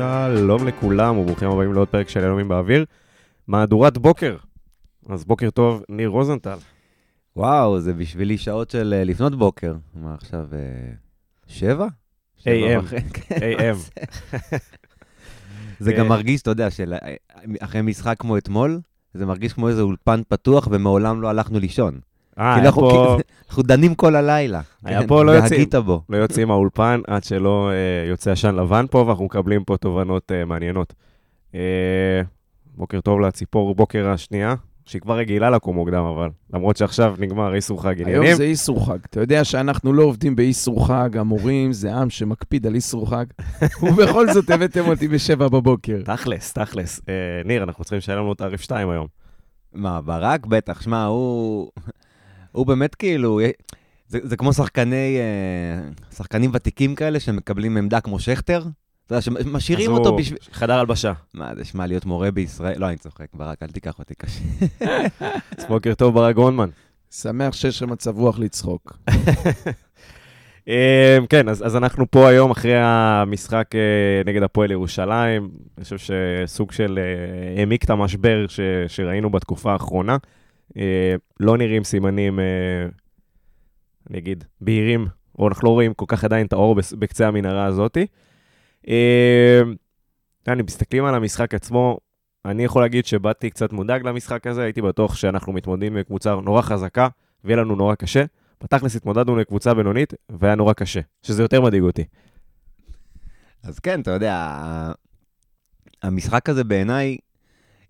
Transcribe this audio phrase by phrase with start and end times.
[0.00, 2.84] שלום לכולם וברוכים הבאים לעוד פרק של ילומים באוויר.
[3.46, 4.36] מהדורת בוקר.
[5.08, 6.56] אז בוקר טוב, ניר רוזנטל.
[7.36, 9.74] וואו, זה בשבילי שעות של אה, לפנות בוקר.
[9.94, 10.92] מה עכשיו, אה,
[11.46, 11.86] שבע?
[12.40, 12.84] AM.
[13.30, 14.02] AM.
[15.80, 15.96] זה אה.
[15.96, 17.14] גם מרגיש, אתה יודע, אה,
[17.60, 18.80] אחרי משחק כמו אתמול,
[19.14, 22.00] זה מרגיש כמו איזה אולפן פתוח ומעולם לא הלכנו לישון.
[22.38, 23.16] אה, אנחנו פה,
[23.48, 24.60] אנחנו דנים כל הלילה.
[24.84, 25.68] היה כן, פה לא יוצאים.
[25.84, 26.02] בו.
[26.08, 30.44] לא יוצאים מהאולפן עד שלא אה, יוצא עשן לבן פה, ואנחנו מקבלים פה תובנות אה,
[30.44, 30.94] מעניינות.
[31.54, 32.22] אה,
[32.74, 34.54] בוקר טוב לציפור בוקר השנייה,
[34.86, 38.36] שהיא כבר רגילה לקום מוקדם, אבל למרות שעכשיו נגמר איסור חג היום עניינים.
[38.36, 38.98] זה איסור חג.
[39.10, 43.24] אתה יודע שאנחנו לא עובדים באיסור חג, המורים זה עם שמקפיד על איסור חג,
[43.82, 46.02] ובכל זאת הבאתם אותי בשבע בבוקר.
[46.04, 47.00] תכלס, תכלס.
[47.08, 49.06] אה, ניר, אנחנו צריכים לשלם לו תעריף 2 היום.
[49.72, 50.46] מה, ברק?
[50.46, 51.70] בטח, שמע, הוא...
[52.52, 53.40] הוא באמת כאילו...
[54.08, 55.16] זה, זה כמו שחקני...
[55.18, 58.62] אה, שחקנים ותיקים כאלה שמקבלים עמדה כמו שכטר.
[59.06, 60.38] אתה יודע, שמשאירים אותו הוא בשביל...
[60.52, 61.12] חדר הלבשה.
[61.34, 62.78] מה, זה שמע להיות מורה בישראל?
[62.80, 64.40] לא, אני צוחק, ברק, אל תיקח אותי קשה.
[65.58, 66.68] אז בוקר טוב, ברק גרונמן.
[67.10, 68.92] שמח שיש לכם מצב רוח לצחוק.
[70.68, 75.50] אמ, כן, אז, אז אנחנו פה היום אחרי המשחק אה, נגד הפועל ירושלים.
[75.78, 80.16] אני חושב שסוג של אה, העמיק את המשבר ש, שראינו בתקופה האחרונה.
[80.76, 82.86] אה, לא נראים סימנים, אה,
[84.10, 85.06] אני אגיד, בהירים,
[85.38, 88.06] או אנחנו לא רואים כל כך עדיין את האור בקצה המנהרה הזאתי.
[88.88, 89.60] אה,
[90.48, 91.98] אני מסתכלים על המשחק עצמו,
[92.44, 96.62] אני יכול להגיד שבאתי קצת מודאג למשחק הזה, הייתי בטוח שאנחנו מתמודדים עם קבוצה נורא
[96.62, 97.08] חזקה,
[97.44, 98.24] ויהיה לנו נורא קשה.
[98.62, 102.04] בתכלס התמודדנו לקבוצה בינונית, והיה נורא קשה, שזה יותר מדאיג אותי.
[103.62, 104.56] אז כן, אתה יודע,
[106.02, 107.16] המשחק הזה בעיניי,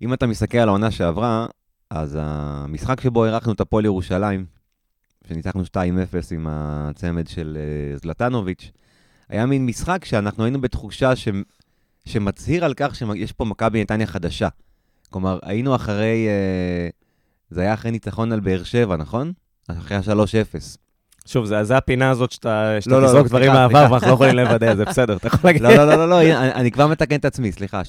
[0.03, 1.47] אם אתה מסתכל על העונה שעברה,
[1.91, 4.45] אז המשחק שבו אירחנו את הפועל ירושלים,
[5.29, 5.75] שניצחנו 2-0
[6.31, 8.71] עם הצמד של אה, זלטנוביץ',
[9.29, 11.29] היה מין משחק שאנחנו היינו בתחושה ש...
[12.05, 14.49] שמצהיר על כך שיש פה מכבי נתניה חדשה.
[15.11, 16.89] כלומר, היינו אחרי, אה,
[17.51, 19.33] זה היה אחרי ניצחון על באר שבע, נכון?
[19.69, 20.79] אחרי ה-3-0.
[21.27, 23.87] שוב, זה, זה הפינה הזאת שאתה, שאתה לא, לא, תזרוק לא, דברים מהעבר.
[23.91, 25.63] ואנחנו לא יכולים לוודא, זה בסדר, אתה יכול להגיד.
[25.63, 27.85] לא, לא, לא, לא, לא, הנה, אני, אני כבר מתקן את עצמי, סליחה, 3-0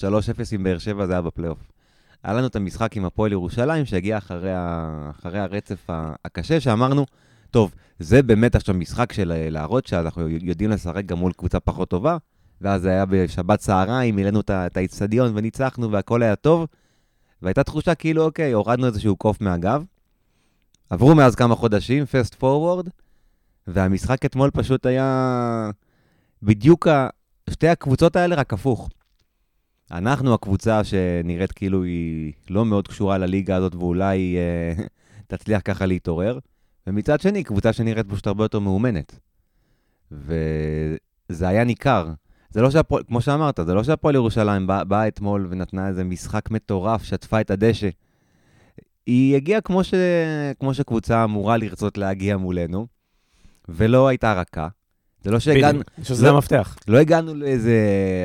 [0.51, 1.57] עם באר שבע זה היה בפלייאוף.
[2.23, 5.87] היה לנו את המשחק עם הפועל ירושלים, שהגיע אחרי, ה, אחרי הרצף
[6.25, 7.05] הקשה, שאמרנו,
[7.51, 11.89] טוב, זה באמת עכשיו משחק של אה, להראות שאנחנו יודעים לשחק גם מול קבוצה פחות
[11.89, 12.17] טובה,
[12.61, 16.67] ואז זה היה בשבת צהריים, מילאנו את ה- את האיצטדיון וניצחנו והכל היה טוב,
[17.41, 19.83] והייתה תחושה כאילו, אוקיי, הורדנו איזשהו קוף מהגב.
[20.89, 22.87] עברו מאז כמה חודשים, פסט פורוורד,
[23.67, 25.69] והמשחק אתמול פשוט היה
[26.43, 27.07] בדיוק ה...
[27.49, 28.89] שתי הקבוצות האלה רק הפוך.
[29.91, 34.83] אנחנו הקבוצה שנראית כאילו היא לא מאוד קשורה לליגה הזאת ואולי אה,
[35.37, 36.39] תצליח ככה להתעורר,
[36.87, 39.19] ומצד שני, קבוצה שנראית פשוט הרבה יותר מאומנת.
[40.11, 42.11] וזה היה ניכר.
[42.49, 46.51] זה לא שהפועל, כמו שאמרת, זה לא שהפועל ירושלים בא, באה אתמול ונתנה איזה משחק
[46.51, 47.89] מטורף, שטפה את הדשא.
[49.05, 49.93] היא הגיעה כמו, ש...
[50.59, 52.87] כמו שקבוצה אמורה לרצות להגיע מולנו,
[53.69, 54.67] ולא הייתה רכה.
[55.21, 56.77] זה לא שהגענו, שזה לא- המפתח.
[56.87, 57.75] לא הגענו לאיזה,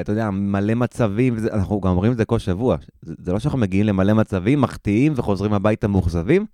[0.00, 2.76] אתה יודע, מלא מצבים, וזה, אנחנו גם אומרים את זה כל שבוע.
[3.02, 6.46] זה, זה לא שאנחנו מגיעים למלא מצבים, מחטיאים וחוזרים הביתה מאוכזבים,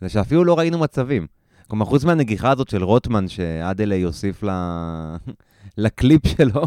[0.00, 1.26] זה שאפילו לא ראינו מצבים.
[1.68, 4.50] כלומר, חוץ מהנגיחה הזאת של רוטמן, שאדלי יוסיף ל...
[5.78, 6.64] לקליפ שלו,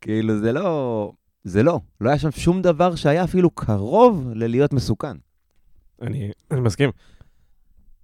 [0.00, 1.12] כאילו, זה לא...
[1.44, 1.80] זה לא.
[2.00, 5.16] לא היה שם שום דבר שהיה אפילו קרוב ללהיות מסוכן.
[6.02, 6.90] אני, אני מסכים.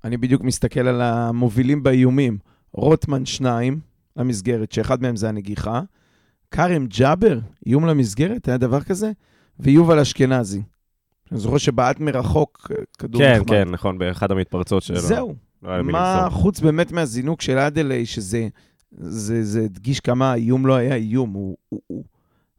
[0.04, 2.38] אני בדיוק מסתכל על המובילים באיומים.
[2.72, 3.80] רוטמן שניים
[4.16, 5.80] למסגרת, שאחד מהם זה הנגיחה.
[6.50, 9.10] כרם ג'אבר, איום למסגרת, היה דבר כזה?
[9.60, 10.62] ויובל אשכנזי.
[11.32, 13.48] אני זוכר שבעט מרחוק אה, כדור כן, נחמד.
[13.48, 15.00] כן, נכון, באחד המתפרצות שלו.
[15.00, 15.34] זהו.
[15.62, 16.28] לא מה.
[16.30, 18.48] חוץ באמת מהזינוק של אדלי, שזה
[18.92, 21.32] זה, זה הדגיש כמה האיום לא היה איום.
[21.32, 22.04] הוא, הוא, הוא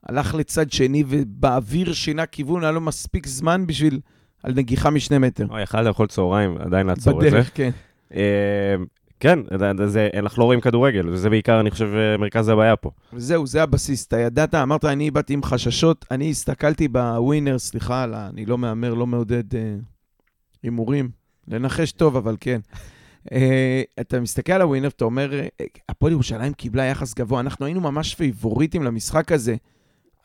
[0.04, 4.00] הלך לצד שני ובאוויר שינה כיוון, היה לו מספיק זמן בשביל,
[4.44, 5.48] על נגיחה משני מטר.
[5.50, 7.32] אוי, יכל לאכול צהריים, עדיין לעצור את זה.
[7.32, 7.72] בדרך, כן.
[9.26, 12.92] אה, כן, זה- אנחנו לא רואים כדורגל, וזה בעיקר, אני חושב, אה, מרכז הבעיה פה.
[13.14, 14.08] וזהו, זה הבסיס.
[14.08, 18.58] אתה ידעת, אמרת, אני באתי עם חששות, אני הסתכלתי בווינר, סליחה, על ה- אני לא
[18.58, 19.76] מהמר, לא מעודד אה,
[20.64, 21.10] הימורים.
[21.48, 22.60] לנחש טוב, אבל כן.
[23.32, 25.48] אה, אתה מסתכל על הווינר, אתה אומר, אה,
[25.90, 29.56] הפועל ירושלים קיבלה יחס גבוה, אנחנו היינו ממש פייבוריטים למשחק הזה.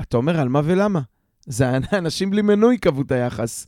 [0.02, 1.00] אתה אומר, על מה ולמה?
[1.46, 1.64] זה
[1.98, 3.66] אנשים בלי מנוי קבעו את היחס.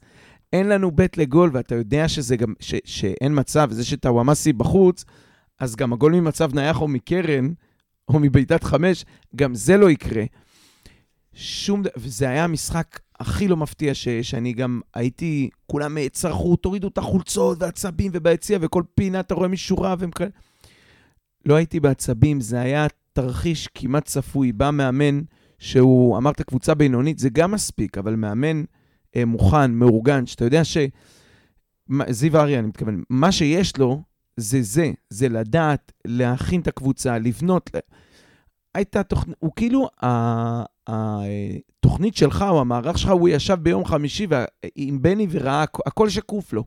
[0.52, 5.04] אין לנו בית לגול, ואתה יודע שזה גם, ש, שאין מצב, זה שטוואמאסי בחוץ,
[5.60, 7.48] אז גם הגול ממצב נייח או מקרן,
[8.08, 9.04] או מבעיטת חמש,
[9.36, 10.24] גם זה לא יקרה.
[11.32, 16.88] שום דבר, וזה היה המשחק הכי לא מפתיע ש, שאני גם הייתי, כולם צרחו, תורידו
[16.88, 20.10] את החולצות והעצבים וביציע, וכל פינה אתה רואה מישהו רע והם.
[21.46, 24.52] לא הייתי בעצבים, זה היה תרחיש כמעט צפוי.
[24.52, 25.20] בא מאמן
[25.58, 28.62] שהוא, אמרת קבוצה בינונית, זה גם מספיק, אבל מאמן
[29.26, 30.76] מוכן, מאורגן, שאתה יודע ש...
[32.08, 34.02] זיו אריה, אני מתכוון, מה שיש לו
[34.36, 37.70] זה זה, זה לדעת להכין את הקבוצה, לבנות.
[38.74, 39.88] הייתה תוכנית, הוא כאילו,
[40.86, 44.26] התוכנית שלך או המערך שלך, הוא ישב ביום חמישי
[44.74, 46.64] עם בני וראה, הכ- הכל שקוף לו.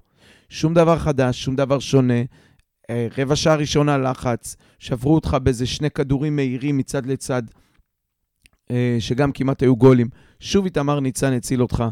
[0.50, 2.22] שום דבר חדש, שום דבר שונה.
[2.90, 7.44] אה, רבע שעה ראשונה לחץ, שברו אותך באיזה שני כדורים מהירים מצד לצד,
[8.72, 10.08] אה, שגם כמעט היו גולים.
[10.40, 11.84] שוב איתמר ניצן הציל אותך.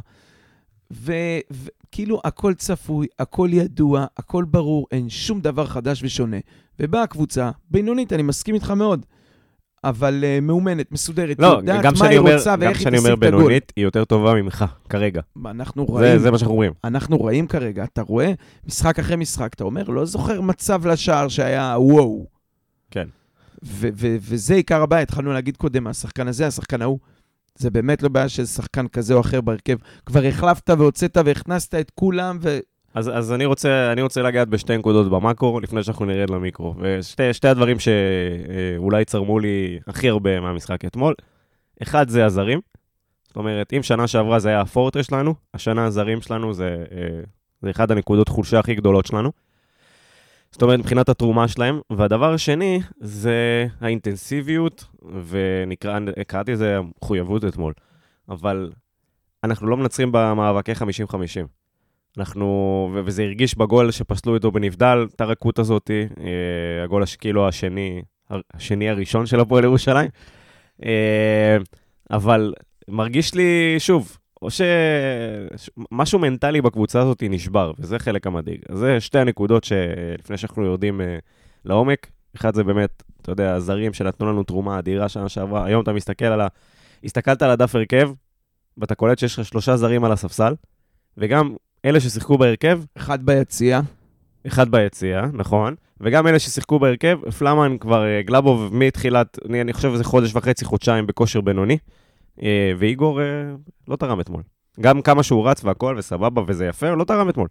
[0.91, 6.37] וכאילו הכל צפוי, הכל ידוע, הכל ברור, אין שום דבר חדש ושונה.
[6.79, 9.05] ובאה הקבוצה, בינונית, אני מסכים איתך מאוד,
[9.83, 12.79] אבל uh, מאומנת, מסודרת, לא, יודעת גם מה כשאני היא אומר, רוצה גם ואיך היא
[12.79, 13.39] כשאני אומר תשיג את הגול.
[13.39, 15.21] בינונית, היא יותר טובה ממך, כרגע.
[15.45, 16.73] אנחנו זה, רואים, זה מה שאנחנו אומרים.
[16.83, 18.33] אנחנו רואים כרגע, אתה רואה
[18.65, 22.25] משחק אחרי משחק, אתה אומר, לא זוכר מצב לשער שהיה וואו.
[22.91, 23.07] כן.
[23.63, 26.99] ו- ו- וזה עיקר הבעיה, התחלנו להגיד קודם, השחקן הזה, השחקן ההוא.
[27.59, 29.77] זה באמת לא בעיה של שחקן כזה או אחר בהרכב.
[30.05, 32.59] כבר החלפת והוצאת והכנסת את כולם, ו...
[32.93, 36.75] אז, אז אני, רוצה, אני רוצה לגעת בשתי נקודות במאקרו, לפני שאנחנו נרד למיקרו.
[36.79, 41.13] ושתי שתי הדברים שאולי צרמו לי הכי הרבה מהמשחק אתמול.
[41.83, 42.59] אחד זה הזרים.
[43.27, 47.21] זאת אומרת, אם שנה שעברה זה היה הפורטר שלנו, השנה הזרים שלנו זה, אה,
[47.61, 49.31] זה אחד הנקודות חולשה הכי גדולות שלנו.
[50.51, 51.79] זאת אומרת, מבחינת התרומה שלהם.
[51.89, 54.85] והדבר השני זה האינטנסיביות,
[55.27, 57.73] ונקרא, קראתי לזה מחויבות אתמול,
[58.29, 58.71] אבל
[59.43, 60.75] אנחנו לא מנצחים במאבקי 50-50.
[62.17, 68.01] אנחנו, וזה הרגיש בגול שפסלו איתו בנבדל, את הרכות הזאת, אה, הגול כאילו השני,
[68.53, 70.09] השני הראשון של הפועל ירושלים.
[70.85, 71.57] אה,
[72.11, 72.53] אבל
[72.87, 78.61] מרגיש לי, שוב, או שמשהו מנטלי בקבוצה הזאת נשבר, וזה חלק המדאיג.
[78.69, 81.17] אז זה שתי הנקודות שלפני שאנחנו יורדים אה,
[81.65, 82.07] לעומק.
[82.35, 85.65] אחד זה באמת, אתה יודע, הזרים שנתנו לנו תרומה אדירה שנה שעברה.
[85.65, 86.47] היום אתה מסתכל על ה...
[87.03, 88.11] הסתכלת על הדף הרכב,
[88.77, 90.53] ואתה קולט שיש לך שלושה זרים על הספסל,
[91.17, 93.81] וגם אלה ששיחקו בהרכב, אחד ביציאה.
[94.47, 99.93] אחד ביציאה, נכון, וגם אלה ששיחקו בהרכב, פלאמן כבר, אה, גלאבוב מתחילת, אני, אני חושב
[99.93, 101.77] שזה חודש וחצי, חודשיים בכושר בינוני,
[102.77, 103.25] ואיגור אה,
[103.87, 104.43] לא תרם אתמול.
[104.81, 107.47] גם כמה שהוא רץ והכל, וסבבה, וזה יפה, לא תרם אתמול.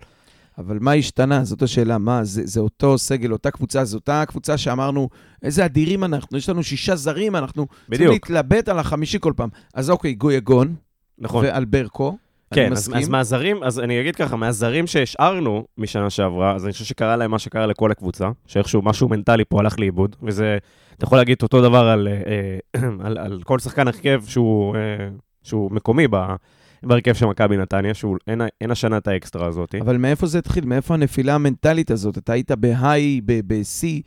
[0.58, 1.44] אבל מה השתנה?
[1.44, 1.98] זאת השאלה.
[1.98, 5.08] מה, זה, זה אותו סגל, אותה קבוצה, זו אותה קבוצה שאמרנו,
[5.42, 8.12] איזה אדירים אנחנו, יש לנו שישה זרים, אנחנו צריכים בדיוק.
[8.12, 9.48] להתלבט על החמישי כל פעם.
[9.74, 10.74] אז אוקיי, גויגון
[11.18, 11.44] נכון.
[11.44, 12.18] ועל ברקו, אני
[12.54, 12.90] כן, אז.
[12.94, 17.30] אז מהזרים, אז אני אגיד ככה, מהזרים שהשארנו משנה שעברה, אז אני חושב שקרה להם
[17.30, 20.58] מה שקרה לכל הקבוצה, שאיכשהו משהו מנטלי פה הלך לאיבוד, וזה,
[20.96, 25.08] אתה יכול להגיד אותו דבר על, אה, על, על כל שחקן הרכב שהוא, אה,
[25.42, 26.16] שהוא מקומי ב,
[26.82, 29.74] בהרכב של מכבי נתניה, שאין אין השנה את האקסטרה הזאת.
[29.80, 30.64] אבל מאיפה זה התחיל?
[30.64, 32.18] מאיפה הנפילה המנטלית הזאת?
[32.18, 34.02] אתה היית בהיי, בשיא,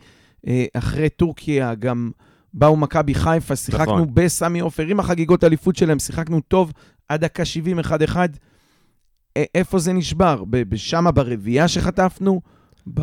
[0.46, 2.10] אה, אחרי טורקיה, גם
[2.54, 4.08] באו מכבי חיפה, שיחקנו נכון.
[4.14, 6.72] בסמי עופר, עם החגיגות האליפות שלהם, שיחקנו טוב
[7.12, 8.16] עד דקה 70, 1-1.
[9.36, 10.42] אה, איפה זה נשבר?
[10.74, 12.40] שמה ברביעייה שחטפנו?
[12.94, 13.00] ב...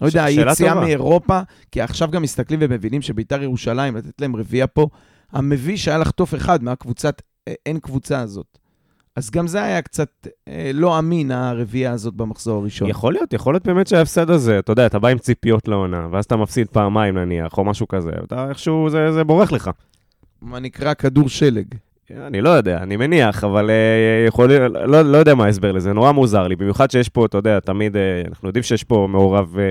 [0.00, 0.74] לא יודע, היציאה.
[0.74, 1.40] מאירופה?
[1.72, 4.88] כי עכשיו גם מסתכלים ומבינים שביתר ירושלים, לתת להם רביעייה פה,
[5.32, 7.22] המביש היה לחטוף אחד מהקבוצת,
[7.66, 8.58] אין קבוצה הזאת.
[9.16, 12.88] אז גם זה היה קצת אה, לא אמין, הרביעייה הזאת במחזור הראשון.
[12.88, 16.24] יכול להיות, יכול להיות באמת שההפסד הזה, אתה יודע, אתה בא עם ציפיות לעונה, ואז
[16.24, 19.70] אתה מפסיד פעמיים נניח, או משהו כזה, אתה איכשהו, זה, זה בורח לך.
[20.42, 21.74] מה נקרא כדור שלג.
[22.16, 26.12] אני לא יודע, אני מניח, אבל אה, יכול לא, לא יודע מה ההסבר לזה, נורא
[26.12, 29.70] מוזר לי, במיוחד שיש פה, אתה יודע, תמיד, אה, אנחנו יודעים שיש פה מעורב אה,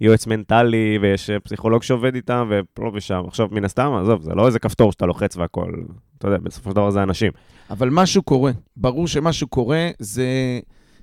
[0.00, 3.22] יועץ מנטלי, ויש אה, פסיכולוג שעובד איתם, ופה ושם.
[3.28, 5.72] עכשיו, מן הסתם, עזוב, זה לא איזה כפתור שאתה לוחץ והכל,
[6.18, 7.32] אתה יודע, בסופו של דבר זה אנשים.
[7.70, 8.52] אבל משהו קורה.
[8.76, 10.26] ברור שמשהו קורה, זה,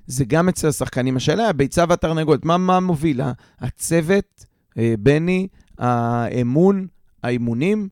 [0.06, 1.16] זה גם אצל השחקנים.
[1.16, 3.20] השאלה היא, הביצה והתרנגולת, מה, מה מוביל?
[3.60, 4.44] הצוות,
[4.98, 5.48] בני,
[5.78, 6.86] האמון,
[7.22, 7.88] האימונים,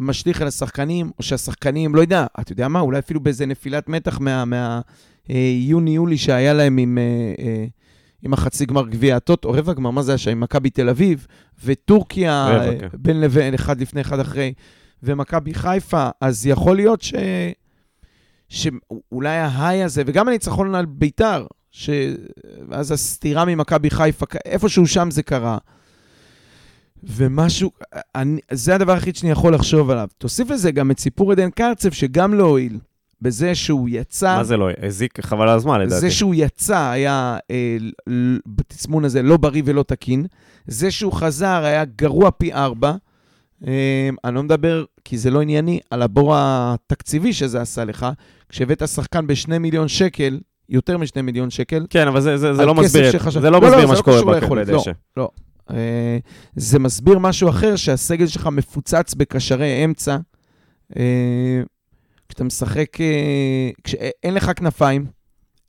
[0.00, 4.20] משליך על השחקנים, או שהשחקנים, לא יודע, אתה יודע מה, אולי אפילו באיזה נפילת מתח
[5.28, 7.64] מהיוני-יולי שהיה להם עם, אה, אה,
[8.22, 10.30] עם החצי גמר גביע הטוטו, או רבע גמר, מה זה היה שם?
[10.30, 11.26] עם מכבי תל אביב,
[11.64, 12.88] וטורקיה, רבע, אה, כן.
[12.98, 14.52] בין לבין, אחד לפני, אחד אחרי,
[15.02, 17.14] ומכבי חיפה, אז יכול להיות ש...
[18.48, 25.58] שאולי ההיי הזה, וגם הניצחון על ביתר, שאז הסתירה ממכבי חיפה, איפשהו שם זה קרה.
[27.02, 27.70] ומשהו,
[28.14, 30.08] אני, זה הדבר היחיד שאני יכול לחשוב עליו.
[30.18, 32.78] תוסיף לזה גם את סיפור עדן קרצב, שגם לא הועיל,
[33.22, 34.36] בזה שהוא יצא...
[34.36, 36.00] מה זה לא, הזיק חבל על הזמן, לדעתי.
[36.00, 37.76] זה שהוא יצא היה אה,
[38.46, 40.26] בתסמון הזה לא בריא ולא תקין.
[40.66, 42.94] זה שהוא חזר היה גרוע פי ארבע.
[43.66, 48.06] אה, אני לא מדבר, כי זה לא ענייני, על הבור התקציבי שזה עשה לך.
[48.48, 52.74] כשהבאת שחקן בשני מיליון שקל, יותר משני מיליון שקל, כן, אבל זה, זה, זה לא
[52.74, 55.28] מסביר, שחשב- זה לא לא, לא, מסביר זה מה לא שקורה קשור בכדורי ליכולת, לא.
[55.70, 56.18] אה,
[56.56, 60.16] זה מסביר משהו אחר, שהסגל שלך מפוצץ בקשרי אמצע.
[60.96, 61.62] אה,
[62.28, 65.06] כשאתה משחק, אה, כשאין לך כנפיים,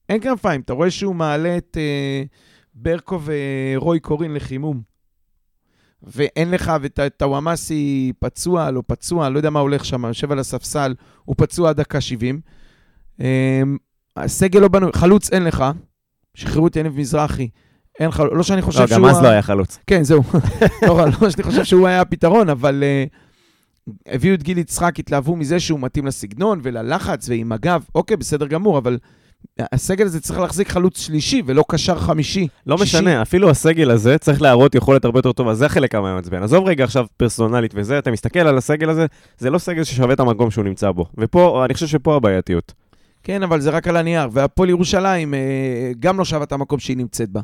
[0.09, 1.77] אין כנפיים, אתה רואה שהוא מעלה את
[2.73, 4.91] ברקו ורוי קורין לחימום.
[6.03, 11.35] ואין לך, וטוואמאסי פצוע, לא פצוע, לא יודע מה הולך שם, יושב על הספסל, הוא
[11.37, 12.41] פצוע עד דקה 70.
[13.21, 13.61] אה,
[14.15, 15.63] הסגל לא בנוי, חלוץ אין לך,
[16.33, 17.49] שחררו את יניב מזרחי.
[17.99, 18.97] אין חלוץ, לא שאני חושב לא, שהוא...
[18.97, 19.79] גם אז לא היה חלוץ.
[19.87, 20.23] כן, זהו.
[20.87, 25.59] לא, לא שאני חושב שהוא היה הפתרון, אבל uh, הביאו את גיל יצחק, התלהבו מזה
[25.59, 27.83] שהוא מתאים לסגנון וללחץ ועם הגב.
[27.95, 28.97] אוקיי, בסדר גמור, אבל
[29.59, 32.47] הסגל הזה צריך להחזיק חלוץ שלישי ולא קשר חמישי.
[32.67, 32.97] לא שישי.
[32.97, 36.43] משנה, אפילו הסגל הזה צריך להראות יכולת הרבה יותר טובה, זה החלק המעצבן.
[36.43, 39.05] עזוב רגע עכשיו פרסונלית וזה, אתה מסתכל על הסגל הזה,
[39.37, 41.05] זה לא סגל ששווה את המקום שהוא נמצא בו.
[41.17, 42.73] ופה, אני חושב שפה הבעייתיות.
[43.23, 44.27] כן, אבל זה רק על הנייר.
[44.31, 47.41] והפועל ירושלים אה, גם לא שווה את המקום שהיא נמצאת בה.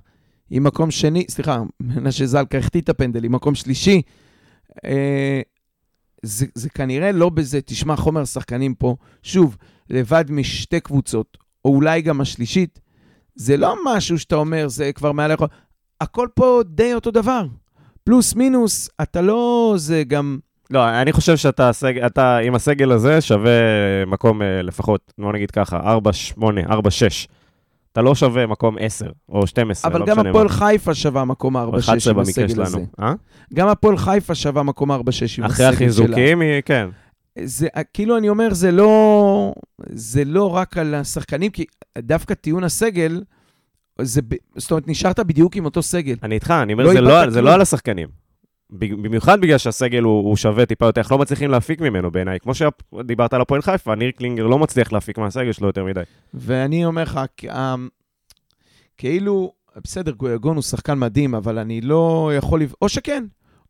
[0.49, 4.01] היא מקום שני, סליחה, מנשה זלקה החטיא את הפנדל, היא מקום שלישי.
[4.85, 5.41] אה,
[6.23, 9.57] זה, זה כנראה לא בזה, תשמע, חומר השחקנים פה, שוב,
[9.89, 12.79] לבד משתי קבוצות, או אולי גם השלישית,
[13.35, 15.47] זה לא משהו שאתה אומר, זה כבר מעל יכול...
[16.01, 17.45] הכל פה די אותו דבר.
[18.03, 19.73] פלוס מינוס, אתה לא...
[19.77, 20.39] זה גם...
[20.71, 21.97] לא, אני חושב שאתה הסג...
[21.97, 23.51] אתה, עם הסגל הזה שווה
[24.07, 25.97] מקום אה, לפחות, בוא נגיד ככה,
[26.37, 26.77] 4-8, 4-6.
[27.91, 30.50] אתה לא שווה מקום 10 או 12, אבל לא גם הפועל.
[30.50, 32.72] חיפה שווה מקום 4-6 או 11 עם הסגל הזה.
[32.72, 32.86] שלנו.
[33.00, 33.13] אה?
[33.53, 35.46] גם הפועל חיפה שווה מקום 4-6 עם הסגל שלה.
[35.48, 36.89] אחרי החיזוקים, היא- כן.
[37.44, 39.53] זה, כאילו, אני אומר, זה לא,
[39.89, 41.65] זה לא רק על השחקנים, כי
[41.98, 43.22] דווקא טיעון הסגל,
[44.01, 44.22] זה,
[44.56, 46.15] זאת אומרת, נשארת בדיוק עם אותו סגל.
[46.24, 47.41] אני איתך, אני אומר, לא זה, לא, זה.
[47.41, 48.08] לא על השחקנים.
[48.69, 52.39] במיוחד בגלל שהסגל הוא, הוא שווה טיפה יותר, איך לא מצליחים להפיק ממנו בעיניי.
[52.39, 56.01] כמו שדיברת על הפועל חיפה, ניר קלינגר לא מצליח להפיק מהסגל שלו יותר מדי.
[56.33, 57.19] ואני אומר לך,
[57.50, 57.75] אה,
[58.97, 59.51] כאילו,
[59.83, 62.62] בסדר, גויגון הוא שחקן מדהים, אבל אני לא יכול...
[62.81, 63.24] או שכן,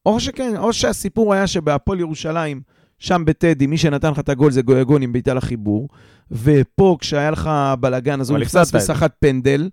[0.05, 2.61] או שכן, או שהסיפור היה שבהפועל ירושלים,
[2.99, 5.87] שם בטדי, מי שנתן לך את הגול זה גויגון עם בעיטה לחיבור,
[6.31, 7.49] ופה, כשהיה לך
[7.79, 8.77] בלאגן, אז הוא זה.
[8.77, 9.69] וסחט פנדל,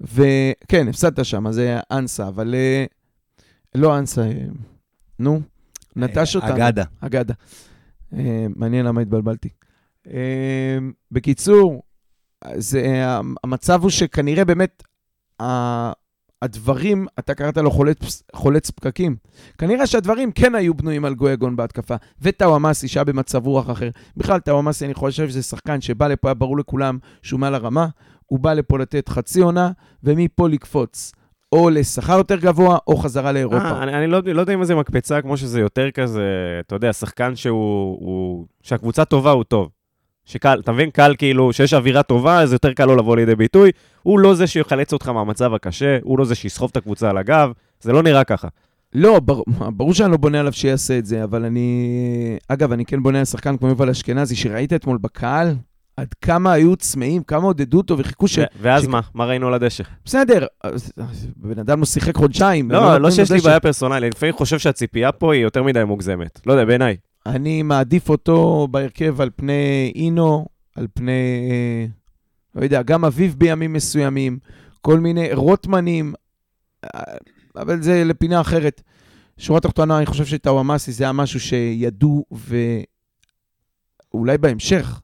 [0.00, 2.54] וכן, הפסדת שם, אז זה אנסה, אבל...
[2.54, 2.84] אה,
[3.74, 4.30] לא אנסה,
[5.18, 5.40] נו,
[5.96, 6.54] נטש אותנו.
[6.54, 6.84] אגדה.
[7.00, 7.34] אגדה.
[8.12, 9.48] אה, מעניין למה התבלבלתי.
[10.06, 10.78] אה,
[11.12, 11.82] בקיצור,
[12.54, 13.04] זה,
[13.44, 14.82] המצב הוא שכנראה באמת
[16.42, 19.16] הדברים, אתה קראת לו חולץ, חולץ פקקים.
[19.58, 21.94] כנראה שהדברים כן היו בנויים על גויגון בהתקפה.
[22.20, 23.90] וטאוואמאסי שהיה במצב רוח אחר.
[24.16, 27.88] בכלל, טאוואמאסי, אני חושב שזה שחקן שבא לפה, היה ברור לכולם שהוא מעל הרמה.
[28.26, 29.70] הוא בא לפה לתת חצי עונה,
[30.04, 31.12] ומפה לקפוץ.
[31.52, 33.56] או לשכר יותר גבוה, או חזרה לאירופה.
[33.56, 36.22] אה, אני, אני לא, לא יודע אם זה מקפצה כמו שזה יותר כזה,
[36.66, 37.98] אתה יודע, שחקן שהוא...
[38.00, 39.68] הוא, שהקבוצה טובה הוא טוב.
[40.24, 40.90] שקל, אתה מבין?
[40.90, 43.70] קל כאילו, שיש אווירה טובה, אז יותר קל לו לבוא לידי ביטוי.
[44.02, 47.52] הוא לא זה שיחלץ אותך מהמצב הקשה, הוא לא זה שיסחוב את הקבוצה על הגב,
[47.80, 48.48] זה לא נראה ככה.
[48.94, 49.42] לא, בר,
[49.76, 52.38] ברור שאני לא בונה עליו שיעשה את זה, אבל אני...
[52.48, 55.54] אגב, אני כן בונה על שחקן כמו יובל אשכנזי, שראית אתמול בקהל,
[55.98, 58.38] עד כמה היו צמאים, כמה עודדו אותו וחיכו ש...
[58.60, 59.00] ואז מה?
[59.14, 59.84] מה ראינו על הדשא?
[60.04, 60.46] בסדר,
[61.36, 62.70] בן אדם לא שיחק חודשיים.
[62.70, 63.40] לא, לא לו שיש לי.
[63.40, 66.40] בעיה פרסונלית, לפעמים חושב שהציפייה פה היא יותר מדי מוגזמת.
[66.46, 66.96] לא יודע, בעיניי.
[67.26, 71.86] אני מעדיף אותו בהרכב על פני אינו, על פני, אה,
[72.54, 74.38] לא יודע, גם אביב בימים מסוימים,
[74.80, 76.14] כל מיני רוטמנים,
[76.84, 77.00] אה,
[77.56, 78.82] אבל זה לפינה אחרת.
[79.38, 82.24] שורה תחתונה, אני חושב שטאוואמאסי זה היה משהו שידעו,
[84.12, 85.00] ואולי בהמשך.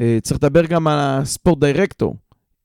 [0.00, 2.16] אה, צריך לדבר גם על הספורט דירקטור.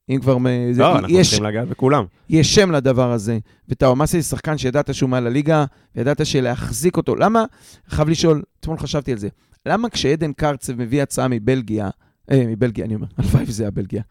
[0.10, 0.38] אם כבר...
[0.38, 2.06] מ- זה- לא, אנחנו יש, צריכים לגעת בכולם.
[2.30, 3.40] יש שם לדבר הזה.
[3.70, 7.16] וטאוואמאסי זה שחקן שידעת שהוא מעל הליגה, וידעת שלהחזיק אותו.
[7.16, 7.46] למה?
[7.90, 9.28] חייב לשאול, אתמול חשבתי על זה.
[9.66, 11.90] למה כשעדן קרצב מביא הצעה מבלגיה,
[12.32, 14.02] אה, מבלגיה, אני אומר, הלוואי וזה היה בלגיה,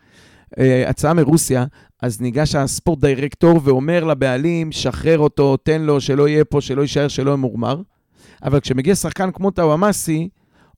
[0.58, 1.64] אה, הצעה מרוסיה,
[2.02, 7.08] אז ניגש הספורט דירקטור ואומר לבעלים, שחרר אותו, תן לו, שלא יהיה פה, שלא יישאר,
[7.08, 7.82] שלא יהיה מורמר.
[8.42, 10.28] אבל כשמגיע שחקן כמו טאוואמאסי,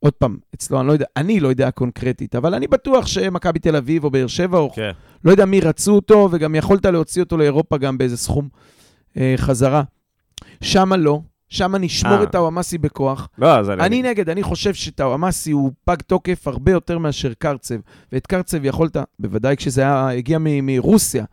[0.00, 3.76] עוד פעם, אצלו, אני לא יודע, אני לא יודע קונקרטית, אבל אני בטוח שמכבי תל
[3.76, 4.90] אביב או באר שבע או כן.
[5.24, 8.48] לא יודע מי רצו אותו, וגם יכולת להוציא אותו לאירופה גם באיזה סכום
[9.16, 9.82] אה, חזרה.
[10.60, 12.22] שמה לא, שמה נשמור אה.
[12.22, 13.28] את טאוואמאסי בכוח.
[13.38, 13.82] לא, אז אני...
[13.82, 17.74] אני נגד, אני חושב שטאוואמאסי הוא פג תוקף הרבה יותר מאשר קרצב.
[18.12, 21.24] ואת קרצב יכולת, בוודאי כשזה היה, הגיע מ- מרוסיה,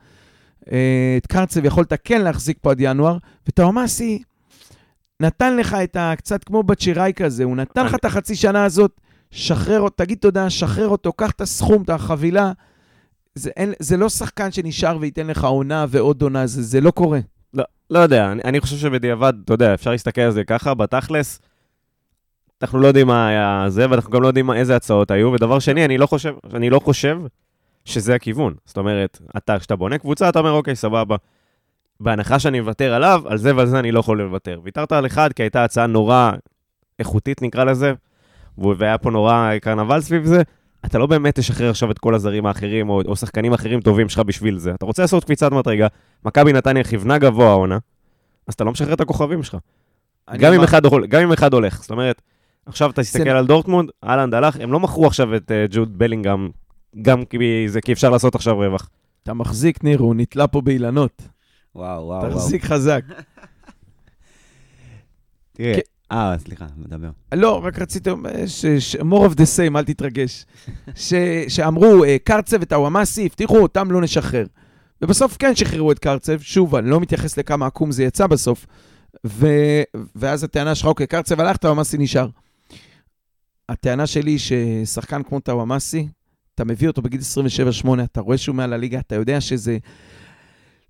[0.71, 4.23] אה, את קרצב יכולת כן להחזיק פה עד ינואר, וטאוואמאסי
[5.19, 6.13] נתן לך את ה...
[6.17, 10.49] קצת כמו בצ'יראי כזה, הוא נתן לך את החצי שנה הזאת, שחרר אותו, תגיד תודה,
[10.49, 12.51] שחרר אותו, קח את הסכום, את החבילה.
[13.35, 17.19] זה, אין, זה לא שחקן שנשאר וייתן לך עונה ועוד עונה, זה, זה לא קורה.
[17.53, 21.39] לא, לא יודע, אני, אני חושב שבדיעבד, אתה יודע, אפשר להסתכל על זה ככה, בתכלס,
[22.61, 25.85] אנחנו לא יודעים מה היה זה, ואנחנו גם לא יודעים איזה הצעות היו, ודבר שני,
[25.85, 27.17] אני לא חושב, אני לא חושב
[27.85, 28.53] שזה הכיוון.
[28.65, 31.15] זאת אומרת, אתה, כשאתה בונה קבוצה, אתה אומר, אוקיי, סבבה.
[31.99, 34.59] בהנחה שאני מוותר עליו, על זה ועל זה אני לא יכול לוותר.
[34.63, 36.31] ויתרת על אחד כי הייתה הצעה נורא
[36.99, 37.93] איכותית, נקרא לזה.
[38.57, 40.41] והיה פה נורא קרנבל סביב זה,
[40.85, 44.19] אתה לא באמת תשחרר עכשיו את כל הזרים האחרים, או, או שחקנים אחרים טובים שלך
[44.19, 44.71] בשביל זה.
[44.71, 45.87] אתה רוצה לעשות קפיצת מדרגה,
[46.25, 47.77] מכבי נתניה כיוונה גבוה העונה,
[48.47, 49.57] אז אתה לא משחרר את הכוכבים שלך.
[50.37, 51.81] גם אם, אחד, גם אם אחד הולך.
[51.81, 52.21] זאת אומרת,
[52.65, 55.97] עכשיו אתה תסתכל זה- על דורטמונד, אהלנד הלך, הם לא מכרו עכשיו את אה, ג'וד
[55.97, 56.49] בלינגהם,
[57.01, 57.37] גם כי,
[57.69, 58.89] זה, כי אפשר לעשות עכשיו רווח.
[59.23, 61.21] אתה מחזיק, ניר, הוא נתלה פה באילנות.
[61.77, 62.31] וואו, וואו, וואו.
[62.31, 63.01] תחזיק חזק.
[65.53, 65.79] תראה, כן.
[66.11, 67.09] אה, סליחה, מדבר.
[67.33, 68.09] לא, רק רציתי,
[68.99, 70.45] more of the same, אל תתרגש.
[71.47, 74.45] שאמרו, אה, קרצב וטאוואמאסי, הבטיחו, אותם לא נשחרר.
[75.01, 78.65] ובסוף כן שחררו את קרצב, שוב, אני לא מתייחס לכמה עקום זה יצא בסוף.
[79.25, 79.47] ו...
[80.15, 82.27] ואז הטענה שלך, אוקיי, קרצב הלך, טאוואמאסי נשאר.
[83.69, 86.07] הטענה שלי היא ששחקן כמו טאוואמאסי,
[86.55, 87.21] אתה מביא אותו בגיל
[87.83, 89.77] 27-8, אתה רואה שהוא מעל הליגה, אתה יודע שזה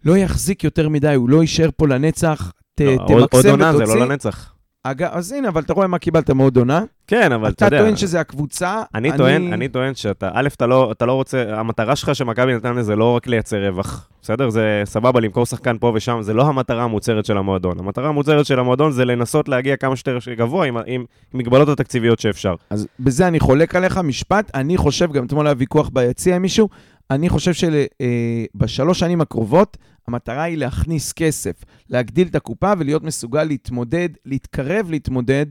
[0.06, 2.52] לא יחזיק יותר מדי, הוא לא יישאר פה לנצח.
[2.76, 3.96] ת, לא, עוד- עוד תמקסם עונה זה ותוציא.
[4.00, 4.54] לא לנצח.
[4.84, 6.84] אגב, אז הנה, אבל אתה רואה מה קיבלת מעוד עונה.
[7.08, 7.84] כן, אבל אתה אתה יודע...
[7.84, 8.82] טוען שזה הקבוצה.
[8.96, 12.84] אני טוען, אני טוען שאתה, א', אתה לא, אתה לא רוצה, המטרה שלך שמכבי נתניה
[12.84, 14.50] זה לא רק לייצר רווח, בסדר?
[14.50, 17.80] זה סבבה למכור שחקן פה ושם, זה לא המטרה המוצהרת של המועדון.
[17.80, 22.20] המטרה המוצהרת של המועדון זה לנסות להגיע כמה שיותר גבוה עם, עם, עם מגבלות התקציביות
[22.20, 22.56] שאפשר.
[22.70, 24.52] אז בזה אני חולק עליך, משפט.
[24.56, 26.70] אני חושב, גם אתמול היה ויכוח ביציע עם מישהו,
[27.12, 31.54] אני חושב שבשלוש שנים הקרובות, המטרה היא להכניס כסף,
[31.90, 35.46] להגדיל את הקופה ולהיות מסוגל להתמודד, להתקרב להתמודד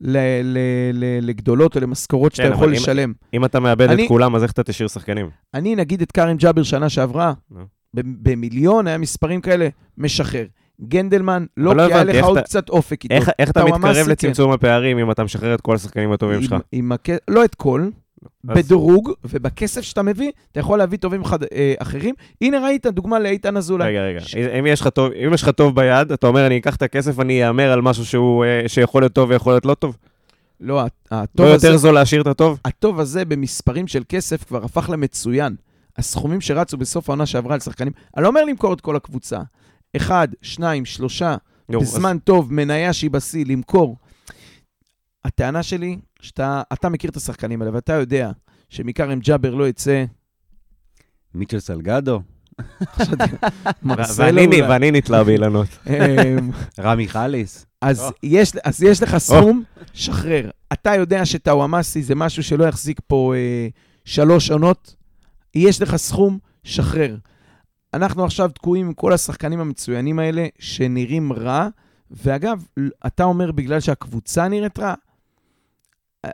[0.00, 0.58] ל- ל-
[0.92, 3.12] ל- לגדולות או למשכורות שאתה כן, יכול אם- לשלם.
[3.34, 5.30] אם אתה מאבד אני- את כולם, אז איך אתה תשאיר שחקנים?
[5.54, 7.32] אני, נגיד את כרם ג'אבר שנה שעברה,
[7.94, 10.46] במיליון, היה מספרים כאלה, משחרר.
[10.80, 13.14] גנדלמן, לא, לא כי היה לך עוד אתה- קצת אופק איתו.
[13.14, 14.10] איך, איך אתה מתקרב כן.
[14.10, 16.52] לצמצום הפערים אם אתה משחרר את כל השחקנים הטובים שלך?
[16.52, 17.08] עם, עם הכ...
[17.28, 17.88] לא את כל,
[18.24, 21.42] אז- בדירוג, ובכסף שאתה מביא, אתה יכול להביא טובים חד...
[21.42, 22.14] אה, אחרים.
[22.40, 23.88] הנה ראית דוגמה לאיתן אזולאי.
[23.88, 24.20] רגע, רגע.
[24.20, 26.82] ש- אם יש לך טוב, אם יש לך טוב ביד, אתה אומר, אני אקח את
[26.82, 29.96] הכסף, אני אהמר על משהו שהוא, אה, שיכול להיות טוב ויכול להיות לא טוב?
[30.60, 32.58] לא, הט- לא הטוב הזה, יותר זול להשאיר את הטוב?
[32.64, 35.56] הטוב הזה במספרים של כסף כבר הפך למצוין.
[35.96, 39.38] הסכומים שרצו בסוף העונה שעברה על שחקנים, אני לא אומר למכור את כל הקבוצה.
[39.96, 41.36] אחד, שניים, שלושה,
[41.70, 43.96] אז- בזמן טוב, מניה שהיא בשיא, למכור.
[45.24, 48.30] הטענה שלי, שאתה אתה מכיר את השחקנים האלה, ואתה יודע
[48.68, 50.04] שמכרם ג'אבר לא יצא...
[51.34, 52.20] מיטשל סלגדו,
[53.82, 54.62] מרסלו ואני אולי.
[54.62, 55.68] ואני נתלה באילנות.
[55.86, 56.50] אמ,
[56.80, 57.66] רמי חליס.
[57.80, 58.10] אז.
[58.22, 60.50] יש, אז יש לך סכום, שחרר.
[60.72, 63.68] אתה יודע שטאוואמאסי זה משהו שלא יחזיק פה אה,
[64.04, 64.96] שלוש עונות,
[65.54, 67.16] יש לך סכום, שחרר.
[67.94, 71.68] אנחנו עכשיו תקועים עם כל השחקנים המצוינים האלה, שנראים רע,
[72.10, 72.64] ואגב,
[73.06, 74.94] אתה אומר בגלל שהקבוצה נראית רע,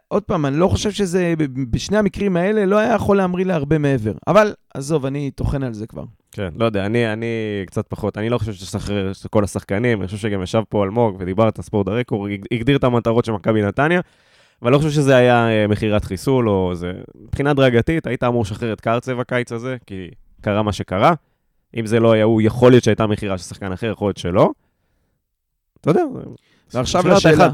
[0.08, 1.34] עוד פעם, אני לא חושב שזה,
[1.70, 4.12] בשני המקרים האלה לא היה יכול להמריא להרבה מעבר.
[4.26, 6.04] אבל עזוב, אני טוחן על זה כבר.
[6.32, 7.26] כן, לא יודע, אני, אני
[7.66, 11.16] קצת פחות, אני לא חושב שצריך את כל השחקנים, אני חושב שגם ישב פה אלמוג
[11.18, 14.00] ודיברת, ספורט הרקור, הג- הגדיר את המטרות של מכבי נתניה,
[14.62, 16.92] אבל לא חושב שזה היה אה, מכירת חיסול, או זה...
[17.24, 20.08] מבחינה הדרגתית, היית אמור לשחרר את קרצב הקיץ הזה, כי
[20.40, 21.14] קרה מה שקרה.
[21.76, 24.50] אם זה לא היה הוא, יכול להיות שהייתה מכירה של שחקן אחר, יכול להיות שלא.
[25.80, 26.02] אתה יודע,
[26.74, 27.48] ועכשיו לשאלה.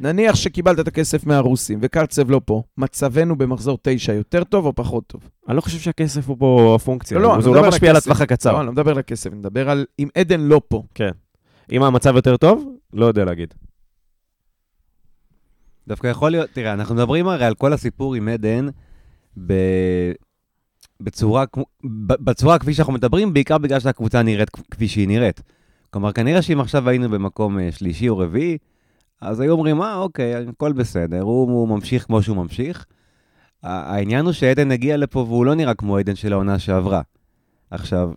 [0.00, 5.06] נניח שקיבלת את הכסף מהרוסים וקרצב לא פה, מצבנו במחזור תשע יותר טוב או פחות
[5.06, 5.28] טוב?
[5.48, 7.96] אני לא חושב שהכסף הוא פה הפונקציה, לא, לא, זה לא משפיע על.
[7.96, 8.52] הטווח הקצר.
[8.52, 10.82] לא, אני לא מדבר על הכסף, אני מדבר על אם עדן לא פה.
[11.72, 13.54] אם המצב יותר טוב, לא יודע להגיד.
[15.88, 18.68] דווקא יכול להיות, תראה, אנחנו מדברים הרי על כל הסיפור עם עדן
[19.46, 19.52] ב...
[21.00, 21.44] בצורה,
[22.20, 25.42] בצורה כפי שאנחנו מדברים, בעיקר בגלל שהקבוצה נראית כפי שהיא נראית.
[25.90, 28.58] כלומר, כנראה שאם עכשיו היינו במקום אה, שלישי או רביעי,
[29.20, 32.86] אז היו אומרים, אה, אוקיי, הכל בסדר, הוא, הוא ממשיך כמו שהוא ממשיך.
[33.62, 37.02] העניין הוא שעדן הגיע לפה והוא לא נראה כמו עדן של העונה שעברה.
[37.70, 38.10] עכשיו,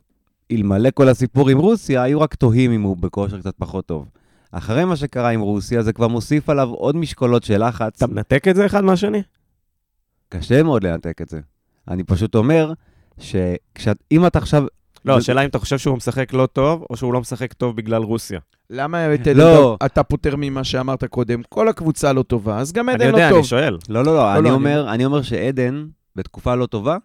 [0.52, 4.06] אלמלא כל הסיפור עם רוסיה, היו רק תוהים אם הוא בכושר קצת פחות טוב.
[4.52, 7.96] אחרי מה שקרה עם רוסיה, זה כבר מוסיף עליו עוד משקולות של לחץ.
[7.96, 9.24] אתה מנתק את זה אחד מהשני?
[10.30, 11.40] קשה מאוד לנתק את זה.
[11.88, 12.74] אני פשוט אומר,
[13.18, 14.66] שאם אתה עכשיו...
[15.06, 18.02] לא, השאלה אם אתה חושב שהוא משחק לא טוב, או שהוא לא משחק טוב בגלל
[18.04, 18.40] רוסיה.
[18.70, 19.78] למה את עדן לא.
[19.86, 21.42] אתה- פוטר ממה שאמרת קודם?
[21.50, 23.38] כל הקבוצה לא טובה, אז גם אני עדן לא יודע, טוב.
[23.38, 23.78] אני שואל.
[23.90, 26.98] לא, לא, לא, אני לא, אומר, אני אומר שעדן, בתקופה לא טובה,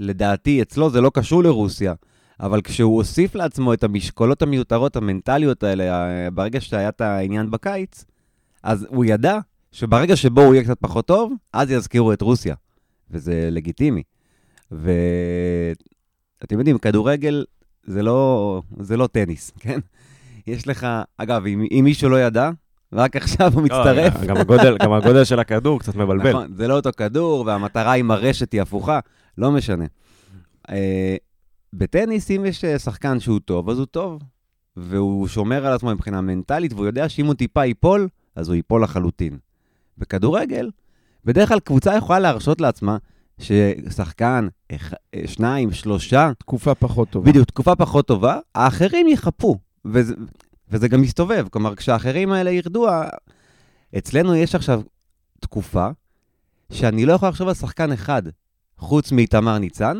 [0.00, 1.94] לדעתי, אצלו זה לא קשור לרוסיה,
[2.40, 8.04] אבל כשהוא הוסיף לעצמו את המשקולות המיותרות, המנטליות האלה, ברגע שהיה את העניין בקיץ,
[8.62, 9.38] אז הוא ידע
[9.72, 12.54] שברגע שבו הוא יהיה קצת פחות טוב, אז יזכירו את רוסיה,
[13.10, 14.02] וזה לגיטימי.
[16.40, 17.44] ואתם יודעים, כדורגל
[17.84, 19.78] זה לא, זה לא טניס, כן?
[20.46, 22.50] יש לך, אגב, אם, אם מישהו לא ידע,
[22.92, 24.14] רק עכשיו הוא מצטרף.
[24.20, 26.28] לא, גם הגודל- גם הגודל של הכדור קצת מבלבל.
[26.30, 29.00] נכון, זה לא אותו כדור, והמטרה עם הרשת היא הפוכה,
[29.38, 29.84] לא משנה.
[30.70, 31.16] אה,
[31.72, 34.22] בטניס, אם יש אה, שחקן שהוא טוב, אז הוא טוב.
[34.76, 38.82] והוא שומר על עצמו מבחינה מנטלית, והוא יודע שאם הוא טיפה ייפול, אז הוא ייפול
[38.82, 39.38] לחלוטין.
[39.98, 40.70] בכדורגל,
[41.24, 42.96] בדרך כלל קבוצה יכולה להרשות לעצמה
[43.40, 44.92] ששחקן, אח-
[45.26, 47.30] שניים, שלושה, תקופה פחות טובה.
[47.30, 50.14] בדיוק, תקופה פחות טובה, האחרים יחפו, וזה,
[50.70, 51.46] וזה גם מסתובב.
[51.50, 52.86] כלומר, כשהאחרים האלה ירדו,
[53.98, 54.82] אצלנו יש עכשיו
[55.40, 55.88] תקופה
[56.72, 58.22] שאני לא יכול לחשוב על שחקן אחד,
[58.78, 59.96] חוץ מאיתמר ניצן,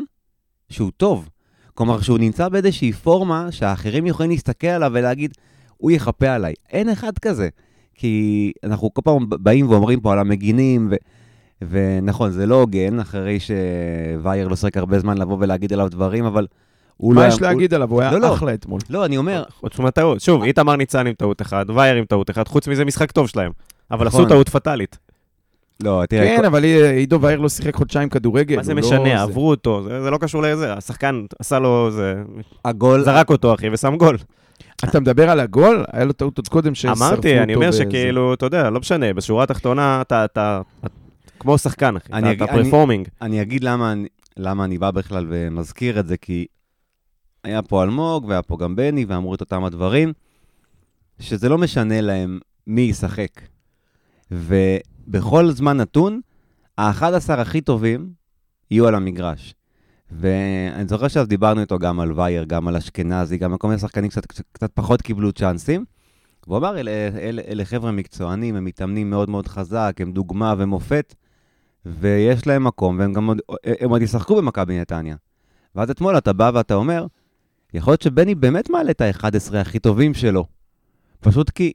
[0.69, 1.29] שהוא טוב.
[1.73, 5.31] כלומר, שהוא נמצא באיזושהי פורמה שהאחרים יכולים להסתכל עליו ולהגיד,
[5.77, 6.53] הוא יחפה עליי.
[6.69, 7.49] אין אחד כזה.
[7.95, 10.95] כי אנחנו כל פעם באים ואומרים פה על המגינים, ו...
[11.69, 16.47] ונכון, זה לא הוגן, אחרי שווייר לא שיחק הרבה זמן לבוא ולהגיד עליו דברים, אבל
[16.97, 17.19] הוא לא...
[17.21, 17.91] מה היה- יש להגיד עליו?
[17.91, 18.33] הוא לא, היה לא.
[18.33, 18.79] אחלה אתמול.
[18.87, 18.93] הוא...
[18.93, 20.21] לא, אני אומר, חוץ מהטעות.
[20.21, 23.51] שוב, איתמר ניצן עם טעות אחת, וייר עם טעות אחת, חוץ מזה משחק טוב שלהם.
[23.91, 24.21] אבל נכון.
[24.21, 24.97] עשו טעות פטאלית.
[25.83, 28.55] לא, תראה, כן, אבל עידו וייר לא שיחק חודשיים כדורגל.
[28.55, 29.21] מה זה הוא לא משנה, זה.
[29.21, 30.73] עברו אותו, זה זה לא קשור לזה.
[30.73, 32.13] השחקן עשה לו, זה...
[32.65, 33.03] הגול...
[33.03, 34.17] זרק אותו, אחי, ושם גול.
[34.83, 35.83] אתה מדבר על הגול?
[35.93, 37.13] היה לו טעות עוד קודם ששרפו אותו.
[37.13, 37.71] אמרתי, אני אומר.
[37.71, 40.87] שכאילו, אתה יודע, לא משנה, בשורה התחתונה, אתה, אתה, אתה
[41.39, 43.07] כמו שחקן, אחי, אני אתה- פרפורמינג.
[43.21, 46.45] אני אגיד למה, אני- למה אני בא בכלל ומזכיר את זה, כי
[47.43, 50.13] היה פה אלמוג והיה פה גם בני, ואמרו את אותם הדברים,
[51.19, 53.29] שזה לא משנה להם מי ישחק.
[54.31, 56.21] ובכל זמן נתון,
[56.77, 58.09] ה-11 הכי טובים
[58.71, 59.53] יהיו על המגרש.
[60.11, 63.79] ואני זוכר שאז דיברנו איתו גם על וייר, גם על אשכנזי, גם על כל מיני
[63.79, 65.85] שחקנים קצת, קצת פחות קיבלו צ'אנסים.
[66.47, 71.15] והוא אמר, אלה, אלה, אלה חבר'ה מקצוענים, הם מתאמנים מאוד מאוד חזק, הם דוגמה ומופת,
[71.99, 73.39] ויש להם מקום, והם גם עוד,
[73.79, 75.15] הם עוד ישחקו במכבי נתניה.
[75.75, 77.05] ואז אתמול אתה בא ואתה אומר,
[77.73, 80.45] יכול להיות שבני באמת מעלה את ה-11 הכי טובים שלו.
[81.19, 81.73] פשוט כי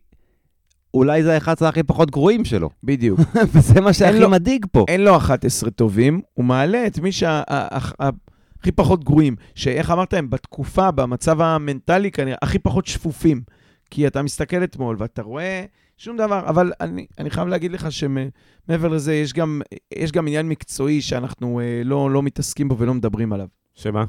[0.95, 2.71] אולי זה ה-11 הכי פחות גרועים שלו.
[2.85, 3.21] בדיוק.
[3.53, 4.85] וזה מה שהכי מדאיג פה.
[4.89, 10.91] אין לו 11 טובים, הוא מעלה את מי שהכי פחות גרועים, שאיך אמרת, הם בתקופה,
[10.91, 13.43] במצב המנטלי כנראה, הכי פחות שפופים.
[13.91, 15.65] כי אתה מסתכל אתמול ואתה רואה
[15.97, 19.61] שום דבר, אבל אני, אני חייב להגיד לך שמעבר לזה, יש גם,
[19.95, 23.47] יש גם עניין מקצועי שאנחנו אה, לא, לא מתעסקים בו ולא מדברים עליו.
[23.75, 24.05] שמה?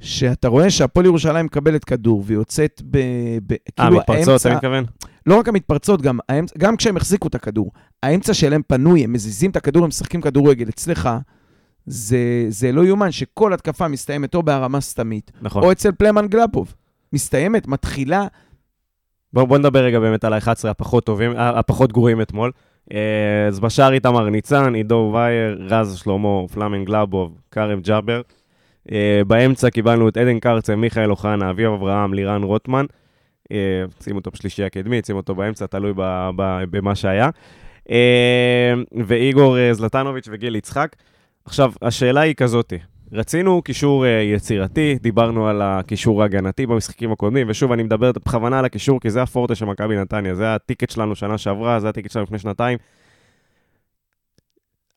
[0.00, 2.98] שאתה רואה שהפועל ירושלים מקבלת כדור ויוצאת ב...
[3.46, 4.84] ב אה, כאילו מתפרצות, אתה מתכוון?
[5.26, 9.50] לא רק המתפרצות, גם, האמצע, גם כשהם החזיקו את הכדור, האמצע שלהם פנוי, הם מזיזים
[9.50, 10.68] את הכדור, הם משחקים כדורגל.
[10.68, 11.10] אצלך,
[11.86, 15.62] זה, זה לא יאומן שכל התקפה מסתיימת או בהרמה סתמית, נכון.
[15.62, 16.74] או אצל פלמן גלאפוב.
[17.12, 18.26] מסתיימת, מתחילה,
[19.32, 22.52] בואו בוא נדבר רגע באמת על ה-11 הפחות טובים, הפחות גרועים אתמול.
[22.92, 28.20] אה, אז בשער איתמר ניצן, עידו וייר, רז שלמה, פלאמן גלאבוב, כרם ג'אבר.
[28.92, 32.86] אה, באמצע קיבלנו את עדן קרצה, מיכאל אוחנה, אביב אברהם, לירן רוטמן.
[33.52, 35.92] אה, שימו אותו בשלישי הקדמי, שימו אותו באמצע, תלוי
[36.70, 37.30] במה שהיה.
[39.06, 40.96] ואיגור זלטנוביץ' וגיל יצחק.
[41.44, 42.78] עכשיו, השאלה היא כזאתי.
[43.12, 48.64] רצינו קישור אה, יצירתי, דיברנו על הקישור ההגנתי במשחקים הקודמים, ושוב, אני מדבר בכוונה על
[48.64, 52.24] הקישור, כי זה הפורטה של מכבי נתניה, זה הטיקט שלנו שנה שעברה, זה הטיקט שלנו
[52.24, 52.78] לפני שנתיים.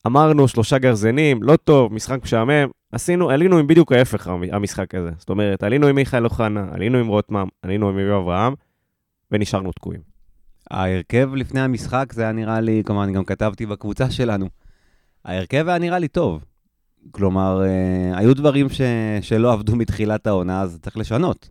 [0.08, 5.12] אמרנו שלושה גרזנים, לא טוב, משחק משעמם, עשינו, עלינו עם בדיוק ההפך המ- המשחק הזה.
[5.18, 8.54] זאת אומרת, עלינו עם מיכאל אוחנה, עלינו עם רוטמן, עלינו עם אביב אברהם,
[9.32, 10.02] ונשארנו תקועים.
[10.72, 14.50] ההרכב לפני המשחק זה היה נראה לי, כלומר, אני גם כתבתי בקבוצה שלנו.
[15.26, 16.44] ההרכב היה נראה לי טוב.
[17.12, 18.82] כלומר, אה, היו דברים ש...
[19.22, 21.50] שלא עבדו מתחילת העונה, אז צריך לשנות.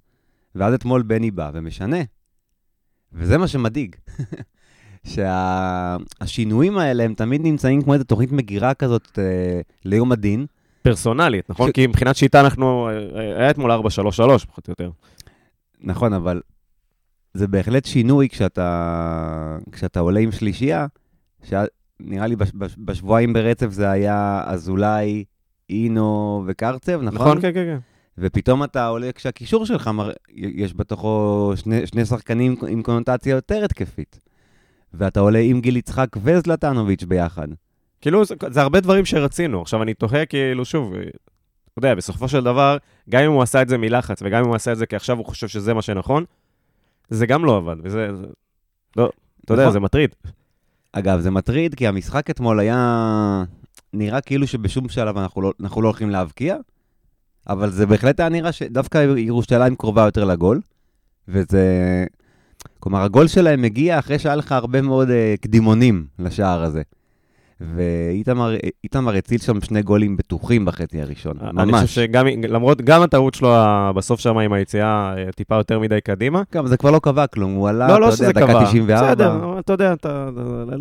[0.55, 1.97] ואז אתמול בני בא ומשנה.
[3.13, 3.97] וזה מה שמדאיג.
[5.07, 10.47] שהשינויים האלה הם תמיד נמצאים כמו איזו תוכנית מגירה כזאת אה, ליום הדין.
[10.83, 11.69] פרסונלית, נכון?
[11.69, 13.77] ש- כי מבחינת שיטה אנחנו, אה, היה אתמול 4-3-3
[14.47, 14.91] פחות או יותר.
[15.81, 16.41] נכון, אבל
[17.35, 20.87] זה בהחלט שינוי כשאתה, כשאתה עולה עם שלישייה,
[21.43, 25.25] שנראה לי בש, בש, בשבועיים ברצף זה היה אזולאי,
[25.71, 27.21] אינו וקרצב, נכון?
[27.21, 27.41] נכון?
[27.41, 27.79] כן, כן, כן.
[28.19, 30.11] ופתאום אתה עולה כשהקישור שלך, מר...
[30.35, 34.21] יש בתוכו שני, שני שחקנים עם קונוטציה יותר התקפית.
[34.95, 37.49] ואתה עולה עם גיל יצחק וזלטנוביץ' ביחד.
[38.01, 39.63] כאילו, זה, זה הרבה דברים שרצינו.
[39.63, 42.77] עכשיו, אני תוהה, כאילו, שוב, אה, אתה יודע, בסופו של דבר,
[43.11, 45.19] גם אם הוא עשה את זה מלחץ, וגם אם הוא עשה את זה כי עכשיו
[45.19, 46.25] הוא חושב שזה מה שנכון,
[47.09, 48.15] זה גם לא עבד, וזה...
[48.15, 48.27] זה,
[48.97, 49.11] לא,
[49.45, 49.73] אתה יודע, נכון.
[49.73, 50.15] זה מטריד.
[50.93, 53.45] אגב, זה מטריד, כי המשחק אתמול היה
[53.95, 56.57] נראה כאילו שבשום שלב אנחנו לא, אנחנו לא הולכים להבקיע,
[57.49, 60.61] אבל זה בהחלט היה נראה שדווקא ירושלים קרובה יותר לגול,
[61.29, 62.07] וזה...
[62.81, 66.83] כלומר, הגול שלהם מגיע אחרי שהיה לך הרבה מאוד uh, קדימונים לשער הזה.
[67.77, 71.59] ואיתמר איתמר הציל שם שני גולים בטוחים בחצי הראשון, ממש.
[71.63, 73.55] אני חושב שגם, למרות, גם הטעות שלו
[73.97, 74.85] בסוף שם עם היציאה,
[75.19, 76.43] אה, טיפה יותר מדי קדימה.
[76.55, 78.65] גם זה כבר לא קבע כלום, הוא עלה, לא, לא אתה יודע, דקה קבע.
[78.65, 79.07] 94.
[79.13, 80.29] בסדר, אתה יודע, אתה,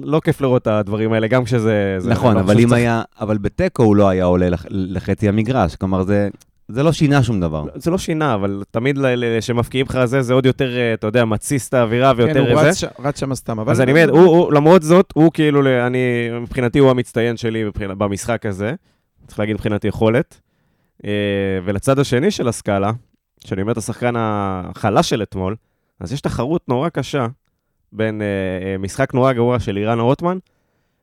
[0.04, 1.96] לא כיף לראות את הדברים האלה, גם כשזה...
[2.00, 5.76] זה- נכון, אני אבל אם היה, אבל בתיקו הוא לא היה עולה לח- לחצי המגרש,
[5.76, 6.30] כלומר זה,
[6.74, 7.66] זה לא שינה שום דבר.
[7.76, 9.00] זה לא שינה, אבל תמיד
[9.40, 12.62] כשמפקיעים לך זה, זה עוד יותר, אה, אתה יודע, מתסיס את האווירה ויותר כן, הוא
[12.62, 12.70] זה.
[12.70, 13.60] רץ ש- רץ שם סתם.
[13.60, 16.00] אבל אז אני הוא, הוא, למרות זאת, הוא כאילו, אני,
[16.42, 17.64] מבחינתי הוא המצטיין שלי
[17.98, 18.74] במשחק הזה.
[19.28, 20.42] צריך להגיד מבחינת יכולת.
[21.06, 21.10] אה,
[21.66, 22.92] ולצד השני של הסקאלה,
[23.46, 25.56] שאני אומר את השחקן החלש של אתמול,
[26.00, 27.28] אז יש תחרות נורא קשה
[27.92, 30.38] בין אה, משחק נורא גרוע של אירן רוטמן,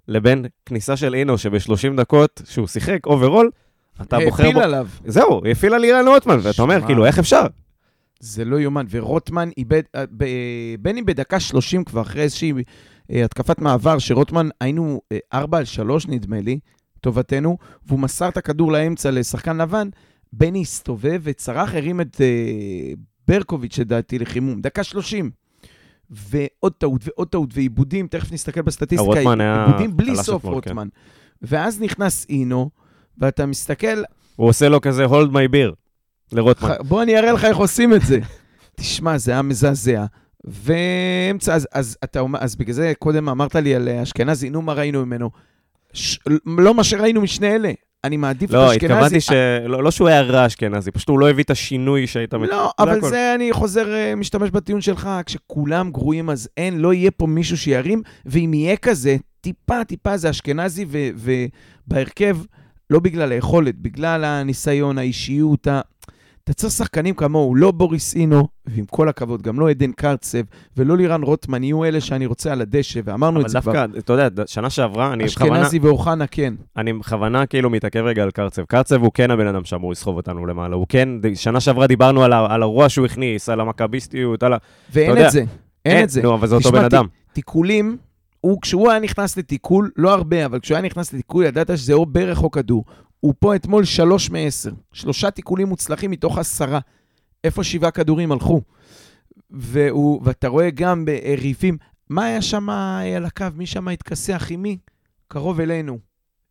[0.09, 3.51] לבין כניסה של אינו, שב-30 דקות שהוא שיחק overall,
[4.03, 4.61] אתה בוחר להפיל בו...
[4.61, 4.89] עליו.
[5.07, 6.87] זהו, להפיל על אירן רוטמן, ואתה אומר.
[6.87, 7.47] כאילו, איך אפשר?
[8.21, 8.87] זה לא יאומן.
[8.91, 10.05] ורוטמן איבד, אה,
[10.81, 12.53] בין אם בדקה 30 כבר, אחרי איזושהי
[13.13, 16.59] אה, התקפת מעבר, שרוטמן, היינו אה, 4 על 3, נדמה לי,
[17.01, 19.89] טובתנו, והוא מסר את הכדור לאמצע לשחקן לבן,
[20.33, 22.27] בני הסתובב וצרח, הרים את אה,
[23.29, 24.61] ברקוביץ', לדעתי, לחימום.
[24.61, 25.31] דקה 30.
[26.11, 29.21] ועוד טעות ועוד טעות ועיבודים, תכף נסתכל בסטטיסטיקה,
[29.67, 30.49] עיבודים בלי סוף כן.
[30.49, 30.89] רוטמן.
[31.43, 32.71] ואז נכנס אינו,
[33.21, 34.03] ואתה מסתכל,
[34.37, 35.75] הוא עושה לו כזה hold my beer
[36.33, 36.71] לרוטמן.
[36.81, 38.19] בוא אני אראה לך איך עושים את זה.
[38.81, 40.05] תשמע, זה היה מזעזע.
[40.45, 44.73] ואמצע, אז, אז אתה אז בגלל זה קודם אמרת לי על אה, אשכנזי, נו, מה
[44.73, 45.31] ראינו ממנו?
[45.93, 47.73] ש, לא מה שראינו משני אלה.
[48.05, 48.93] אני מעדיף לא, את אשכנזי.
[48.93, 49.31] התכוונתי ש...
[49.65, 52.35] לא לא שהוא היה רע אשכנזי, פשוט הוא לא הביא את השינוי שהיית...
[52.35, 53.01] לא, אבל.
[53.01, 57.57] זה אני חוזר, אה, משתמש בטיעון שלך, כשכולם גרועים אז אין, לא יהיה פה מישהו
[57.57, 61.09] שירים, ואם יהיה כזה, טיפה, טיפה זה אשכנזי, ו-
[61.87, 62.37] ובהרכב,
[62.91, 65.81] לא בגלל היכולת, בגלל הניסיון, האישיות, ה...
[66.45, 70.39] אתה צריך שחקנים כמוהו, לא בוריס אינו, ועם כל הכבוד, גם לא עדן קרצב,
[70.77, 73.73] ולא לירן רוטמן, יהיו אלה שאני רוצה על הדשא, ואמרנו אבל את זה כבר.
[73.73, 76.55] דווקא, אתה יודע, שנה שעברה, אני בכוונה, אשכנזי ואוחנה, כן.
[76.77, 78.65] אני בכוונה כאילו מתעכב רגע על קרצב.
[78.65, 80.77] קרצב הוא כן הבן אדם שאמור לסחוב אותנו למעלה.
[80.77, 84.57] הוא כן, שנה שעברה דיברנו על, על הרוע שהוא הכניס, על המכביסטיות, על ה...
[84.93, 85.45] ואין יודע, את זה,
[85.85, 86.23] אין את זה.
[86.23, 87.07] נו, אבל זה אותו בן אדם.
[87.33, 87.97] תיקולים,
[88.41, 92.07] הוא, כשהוא היה נכנס לתיקול, לא הרבה, אבל כשהוא היה נכנס לתיקול, ידעת שזה או
[92.07, 92.85] ברך או כדור.
[93.21, 94.71] הוא פה אתמול שלוש מעשר.
[94.93, 96.79] שלושה תיקולים מוצלחים מתוך עשרה.
[97.45, 98.61] איפה שבעה כדורים הלכו?
[99.51, 101.77] והוא, ואתה רואה גם בריפים,
[102.09, 103.47] מה היה שם אה, על הקו?
[103.55, 104.79] מי שם התכסח עם מי?
[105.29, 105.99] קרוב אלינו.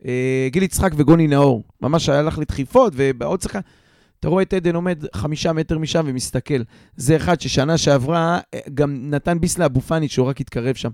[0.06, 1.63] אה, גיל יצחק וגוני נאור.
[1.82, 3.60] ממש הלך לדחיפות, ובעוד שחקן...
[4.19, 6.62] אתה רואה את עדן עומד חמישה מטר משם ומסתכל.
[6.95, 10.89] זה אחד ששנה שעברה אה, גם נתן ביס לאבו פאני שהוא רק התקרב שם.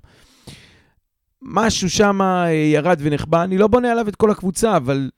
[1.46, 5.10] משהו שם אה, ירד ונחבא, אני לא בונה עליו את כל הקבוצה, אבל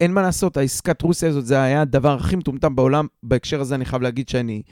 [0.00, 3.06] אין מה לעשות, העסקת רוסיה הזאת, זה היה הדבר הכי מטומטם בעולם.
[3.22, 4.62] בהקשר הזה אני חייב להגיד שאני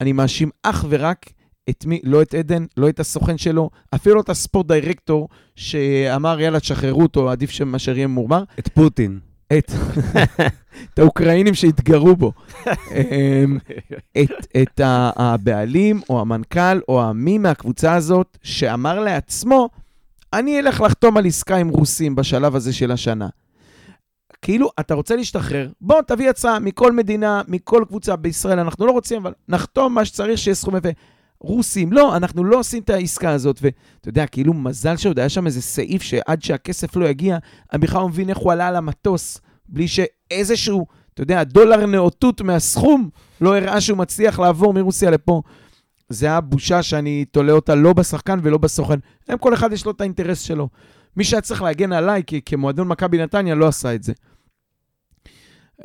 [0.00, 1.26] אני מאשים אך ורק
[1.70, 6.40] את מי, לא את עדן, לא את הסוכן שלו, אפילו לא את הספורט דירקטור שאמר,
[6.40, 8.44] יאללה, תשחררו אותו, עדיף שמאשר יהיה ממורמר.
[8.58, 9.18] את פוטין.
[9.58, 9.72] את,
[10.94, 12.32] את האוקראינים שהתגרו בו.
[12.66, 13.58] אמ,
[14.18, 19.68] את, את הבעלים או המנכ"ל או המי מהקבוצה הזאת שאמר לעצמו,
[20.36, 23.28] אני אלך לחתום על עסקה עם רוסים בשלב הזה של השנה.
[24.42, 29.22] כאילו, אתה רוצה להשתחרר, בוא תביא הצעה מכל מדינה, מכל קבוצה בישראל, אנחנו לא רוצים,
[29.22, 30.88] אבל נחתום מה שצריך שיהיה סכום יפה.
[31.40, 33.58] רוסים, לא, אנחנו לא עושים את העסקה הזאת.
[33.62, 37.38] ואתה יודע, כאילו, מזל שעוד היה שם איזה סעיף שעד שהכסף לא יגיע,
[37.72, 42.40] אני בכלל לא מבין איך הוא עלה על המטוס, בלי שאיזשהו, אתה יודע, דולר נאותות
[42.40, 43.08] מהסכום
[43.40, 45.42] לא הראה שהוא מצליח לעבור מרוסיה לפה.
[46.08, 48.98] זה היה בושה שאני תולה אותה לא בשחקן ולא בסוכן.
[49.28, 50.68] הם, כל אחד יש לו את האינטרס שלו.
[51.16, 54.12] מי שהיה צריך להגן עליי כ- כמועדון מכבי נתניה לא עשה את זה.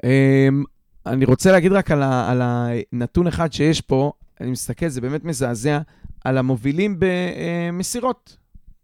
[0.03, 0.63] אמ,
[1.05, 5.23] אני רוצה להגיד רק על, ה, על הנתון אחד שיש פה, אני מסתכל, זה באמת
[5.23, 5.79] מזעזע,
[6.25, 8.37] על המובילים במסירות.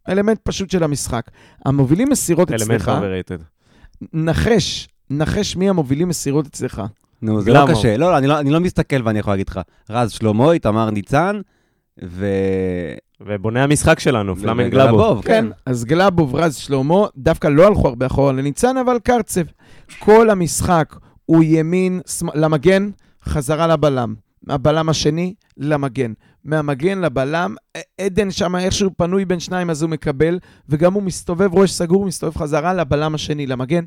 [0.09, 1.31] אלמנט פשוט של המשחק.
[1.65, 3.41] המובילים מסירות אלמנט אצלך, overrated.
[4.13, 6.81] נחש, נחש מי המובילים מסירות אצלך.
[7.21, 7.65] נו, זה לא.
[7.69, 7.97] קשה.
[7.97, 9.59] לא, אני לא- אני לא מסתכל ואני יכול להגיד לך.
[9.89, 11.41] רז שלמה, איתמר ניצן,
[12.03, 12.25] ו...
[13.21, 15.21] ובונה המשחק שלנו, פלאמן וגלבוב, גלאבוב.
[15.25, 19.41] כן, אז גלאבוב, רז, שלמה, דווקא לא הלכו הרבה אחורה לניצן, אבל קרצב.
[19.99, 22.01] כל המשחק הוא ימין,
[22.33, 22.89] למגן,
[23.23, 24.15] חזרה לבלם.
[24.49, 26.13] הבלם השני, למגן.
[26.43, 27.55] מהמגן לבלם,
[28.01, 32.37] עדן שם איכשהו פנוי בין שניים, אז הוא מקבל, וגם הוא מסתובב ראש סגור, מסתובב
[32.37, 33.83] חזרה לבלם השני, למגן.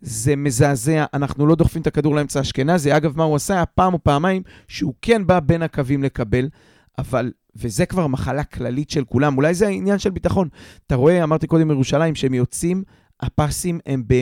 [0.00, 2.96] זה מזעזע, אנחנו לא דוחפים את הכדור לאמצע אשכנזי.
[2.96, 3.54] אגב, מה הוא עשה?
[3.54, 6.48] היה פעם או פעמיים שהוא כן בא בין הקווים לקבל,
[6.98, 10.48] אבל, וזה כבר מחלה כללית של כולם, אולי זה העניין של ביטחון.
[10.86, 12.82] אתה רואה, אמרתי קודם ירושלים, שהם יוצאים,
[13.20, 14.14] הפסים הם ב,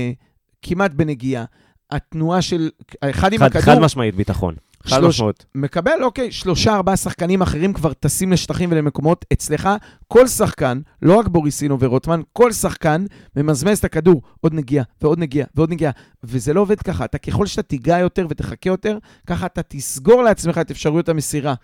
[0.62, 1.44] כמעט בנגיעה.
[1.90, 4.54] התנועה של, אחד עם הכדור, חד משמעית ביטחון.
[4.87, 5.44] חד משמעות.
[5.55, 9.25] מקבל, אוקיי, שלושה, ארבעה שחקנים אחרים כבר טסים לשטחים ולמקומות.
[9.33, 9.68] אצלך,
[10.09, 13.05] כל שחקן, לא רק בוריסינו ורוטמן, כל שחקן
[13.37, 15.92] ממזמז את הכדור, עוד נגיעה, ועוד נגיעה, ועוד נגיעה.
[16.25, 17.05] וזה לא עובד ככה.
[17.05, 21.55] אתה, ככל שאתה תיגע יותר ותחכה יותר, ככה אתה תסגור לעצמך את אפשרויות המסירה.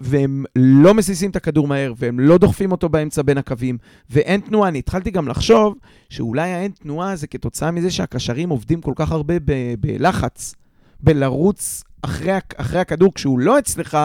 [0.00, 3.78] והם לא מסיסים את הכדור מהר, והם לא דוחפים אותו באמצע בין הקווים,
[4.10, 4.68] ואין תנועה.
[4.68, 5.74] אני התחלתי גם לחשוב
[6.10, 9.34] שאולי האין תנועה זה כתוצאה מזה שהקשרים עובדים כל כך הרבה
[9.80, 10.54] בלחץ.
[11.00, 13.98] בלרוץ אחרי, אחרי הכדור כשהוא לא אצלך,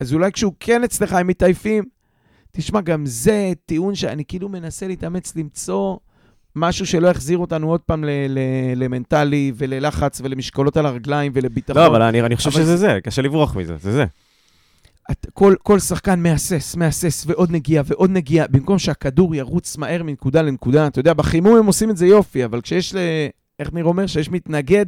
[0.00, 1.84] אז אולי כשהוא כן אצלך הם מתעייפים.
[2.52, 5.96] תשמע, גם זה טיעון שאני כאילו מנסה להתאמץ למצוא
[6.56, 8.04] משהו שלא יחזיר אותנו עוד פעם
[8.76, 11.82] למנטלי וללחץ ולמשקולות על הרגליים ולביטחון.
[11.82, 14.04] לא, אבל אני אני חושב אבל שזה זה, קשה לברוח מזה, זה זה.
[15.10, 20.42] את, כל, כל שחקן מהסס, מהסס, ועוד נגיעה ועוד נגיעה, במקום שהכדור ירוץ מהר מנקודה
[20.42, 20.86] לנקודה.
[20.86, 22.98] אתה יודע, בחימום הם עושים את זה יופי, אבל כשיש, ל...
[23.58, 24.06] איך ניר אומר?
[24.06, 24.86] שיש מתנגד,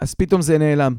[0.00, 0.94] אז פתאום זה נעלם.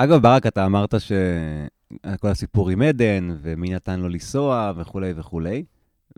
[0.00, 5.64] אגב, ברק, אתה אמרת שכל הסיפור עם עדן, ומי נתן לו לנסוע, וכולי וכולי.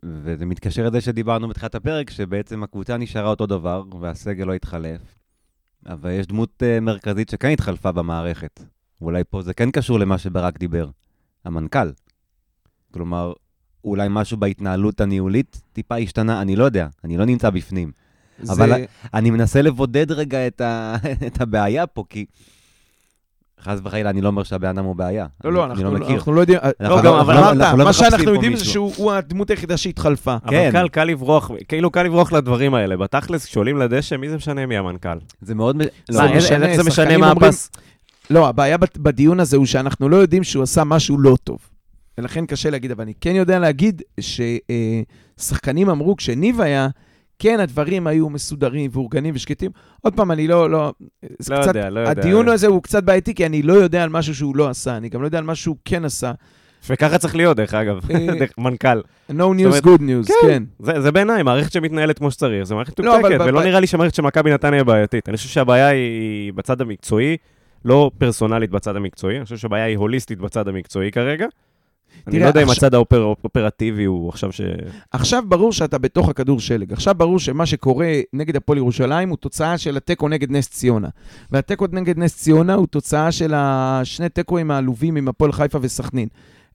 [0.05, 5.01] וזה מתקשר לזה שדיברנו בתחילת הפרק, שבעצם הקבוצה נשארה אותו דבר, והסגל לא התחלף.
[5.87, 8.61] אבל יש דמות uh, מרכזית שכן התחלפה במערכת.
[9.01, 10.89] ואולי פה זה כן קשור למה שברק דיבר,
[11.45, 11.91] המנכ"ל.
[12.91, 13.33] כלומר,
[13.85, 17.93] אולי משהו בהתנהלות הניהולית טיפה השתנה, אני לא יודע, אני לא נמצא בפנים.
[18.49, 18.85] אבל זה...
[19.15, 20.97] אני מנסה לבודד רגע את, ה...
[21.27, 22.27] את הבעיה פה, כי
[23.65, 25.27] חס וחלילה, אני לא אומר שהבן אדם הוא בעיה.
[25.45, 26.17] לא, לא, אנחנו, לא מכיר.
[26.17, 26.59] אנחנו לא יודעים...
[26.81, 28.65] אנחנו לא, לא- גם, אבל לא- אמרת, לא מה שאנחנו יודעים זה.
[28.65, 30.37] שהוא הוא הדמות היחידה שהתחלפה.
[30.45, 30.71] אבל כן.
[30.73, 32.97] קל, קל לברוח, כאילו קל לברוח לדברים האלה.
[32.97, 35.19] בתכלס, כשעולים לדשא, מי זה משנה מי המנכ"ל?
[35.43, 35.83] זה מאוד...
[36.09, 37.71] לא, איך זה משנה מה הפס?
[38.31, 41.59] לא, הבעיה בדיון הזה הוא שאנחנו לא יודעים שהוא עשה משהו לא טוב.
[42.19, 44.03] ולכן קשה להגיד, אבל אני כן יודע להגיד
[45.39, 46.89] ששחקנים אמרו, כשניב היה,
[47.41, 49.71] כן, הדברים היו מסודרים ואורגנים ושקטים.
[50.01, 50.71] עוד פעם, אני לא...
[50.71, 50.93] לא,
[51.51, 52.11] לא קצת, יודע, לא יודע.
[52.11, 55.09] הדיון הזה הוא קצת בעייתי, כי אני לא יודע על משהו שהוא לא עשה, אני
[55.09, 56.33] גם לא יודע על משהו שהוא כן עשה.
[56.91, 59.01] וככה צריך להיות, דרך אגב, אה, דרך מנכ"ל.
[59.31, 60.49] No news, אומרת, good news, כן.
[60.49, 60.63] כן.
[60.79, 63.81] זה, זה בעיניי, מערכת שמתנהלת כמו שצריך, זו מערכת לא, מתוקתקת, ב- ולא ב- נראה
[63.81, 65.29] לי שהמערכת של מכבי נתניה בעייתית.
[65.29, 67.37] אני חושב שהבעיה היא בצד המקצועי,
[67.85, 71.47] לא פרסונלית בצד המקצועי, אני חושב שהבעיה היא הוליסטית בצד המקצועי כרגע.
[72.27, 74.61] אני תראה, לא יודע אם הצד האופר- האופרטיבי הוא עכשיו ש...
[75.11, 76.93] עכשיו ברור שאתה בתוך הכדור שלג.
[76.93, 81.09] עכשיו ברור שמה שקורה נגד הפועל ירושלים הוא תוצאה של התיקו נגד נס ציונה.
[81.51, 86.29] והתיקו נגד נס ציונה הוא תוצאה של השני תיקואים העלובים עם הפועל חיפה וסכנין.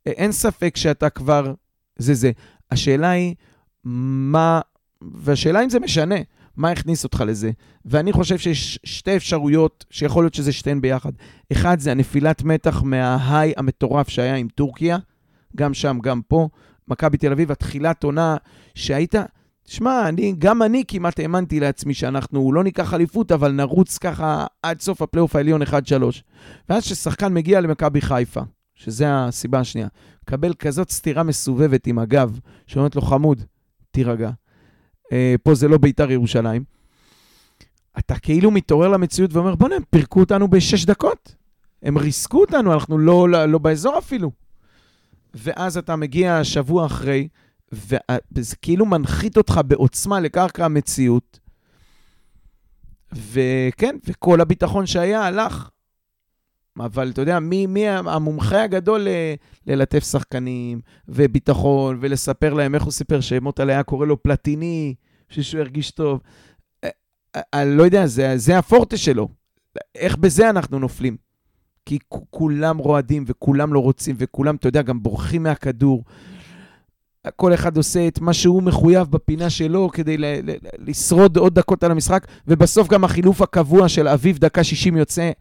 [0.05, 1.53] אין ספק שאתה כבר...
[1.97, 2.31] זה זה.
[2.71, 3.35] השאלה היא,
[3.83, 4.61] מה...
[5.01, 6.15] והשאלה אם זה משנה,
[6.57, 7.51] מה הכניס אותך לזה.
[7.85, 11.11] ואני חושב שיש שתי אפשרויות שיכול להיות שזה שתיהן ביחד.
[11.51, 14.97] אחד זה הנפילת מתח מההיי המטורף שהיה עם טורקיה,
[15.55, 16.47] גם שם, גם פה.
[16.87, 18.37] מכבי תל אביב, התחילת עונה
[18.75, 19.15] שהיית,
[19.65, 24.81] שמע, אני, גם אני כמעט האמנתי לעצמי שאנחנו לא ניקח אליפות, אבל נרוץ ככה עד
[24.81, 25.65] סוף הפלייאוף העליון 1-3.
[26.69, 28.41] ואז כששחקן מגיע למכבי חיפה,
[28.75, 29.87] שזה הסיבה השנייה,
[30.23, 33.41] מקבל כזאת סטירה מסובבת עם הגב, שאומרת לו, חמוד,
[33.91, 34.31] תירגע.
[35.11, 36.63] אה, פה זה לא ביתר ירושלים.
[37.99, 41.35] אתה כאילו מתעורר למציאות ואומר, בוא'נה, הם פירקו אותנו בשש דקות.
[41.83, 44.31] הם ריסקו אותנו, אנחנו לא, לא, לא באזור אפילו.
[45.35, 47.27] ואז אתה מגיע שבוע אחרי,
[47.71, 51.39] וזה כאילו מנחית אותך בעוצמה לקרקע המציאות.
[53.11, 55.69] וכן, וכל הביטחון שהיה הלך.
[56.79, 59.35] אבל אתה יודע, מי, מי המומחה הגדול ל-
[59.67, 64.95] ללטף שחקנים וביטחון ולספר להם איך הוא סיפר שמוטל היה קורא לו פלטיני,
[65.29, 66.19] שהוא ירגיש טוב.
[66.83, 66.89] אה,
[67.35, 69.27] אה, אני לא יודע, זה, זה הפורטה שלו.
[69.95, 71.24] איך בזה אנחנו נופלים?
[71.85, 71.97] כי
[72.29, 76.03] כולם רועדים וכולם לא רוצים וכולם, אתה יודע, גם בורחים מהכדור.
[77.35, 80.55] כל אחד עושה את מה שהוא מחויב בפינה שלו כדי ל- ל- ל-
[80.89, 85.31] לשרוד עוד דקות על המשחק, ובסוף גם החילוף הקבוע של אביב דקה 60 יוצא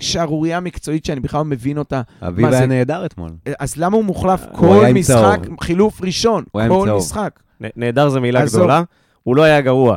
[0.00, 2.02] שערורייה מקצועית שאני בכלל לא מבין אותה.
[2.22, 2.46] אביב?
[2.46, 3.30] היה נהדר אתמול.
[3.58, 5.60] אז למה הוא מוחלף הוא כל היה עם משחק, צהוב.
[5.60, 6.98] חילוף ראשון, הוא היה עם כל צהוב.
[6.98, 7.40] משחק?
[7.76, 8.44] נהדר זו מילה.
[8.46, 8.82] גדולה,
[9.22, 9.96] הוא לא היה גרוע.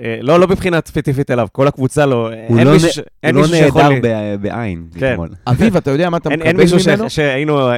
[0.00, 2.30] אה, לא, לא מבחינת ספציפית אליו, כל הקבוצה לא...
[2.48, 3.82] הוא אין לא מישהו הוא לא מישהו שיכול...
[3.82, 5.12] נהדר לי- ב- בעין כן.
[5.12, 5.28] אתמול.
[5.46, 7.10] אביב, אתה יודע מה אתה אין- מקבל אין מישהו ממנו?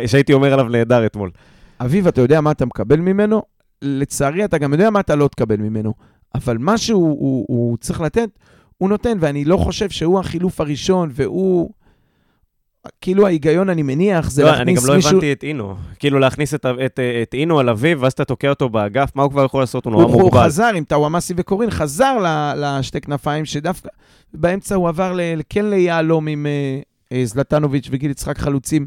[0.07, 1.31] שהייתי אומר עליו נהדר אתמול.
[1.81, 3.43] אביב, אתה יודע מה אתה מקבל ממנו?
[3.83, 5.95] לצערי, אתה גם יודע מה אתה לא תקבל ממנו.
[6.35, 8.29] אבל מה שהוא הוא, הוא צריך לתת,
[8.79, 11.71] הוא נותן, ואני לא חושב שהוא החילוף הראשון, והוא...
[13.01, 15.11] כאילו ההיגיון, אני מניח, זה לא, אני להכניס גם לא מישהו...
[15.11, 15.75] הבנתי את אינו.
[15.99, 19.31] כאילו להכניס את, את, את אינו על אביב, ואז אתה תוקע אותו באגף, מה הוא
[19.31, 19.85] כבר יכול לעשות?
[19.85, 20.45] הוא נורא הוא, הוא מוגבל.
[20.45, 22.17] חזר עם טאוואמאסי וקורין, חזר
[22.57, 23.89] לשתי כנפיים, שדווקא
[24.35, 26.81] באמצע הוא עבר ל- כן ליהלום עם אה,
[27.13, 28.87] אה, זלטנוביץ' וגיל יצחק חלוצים.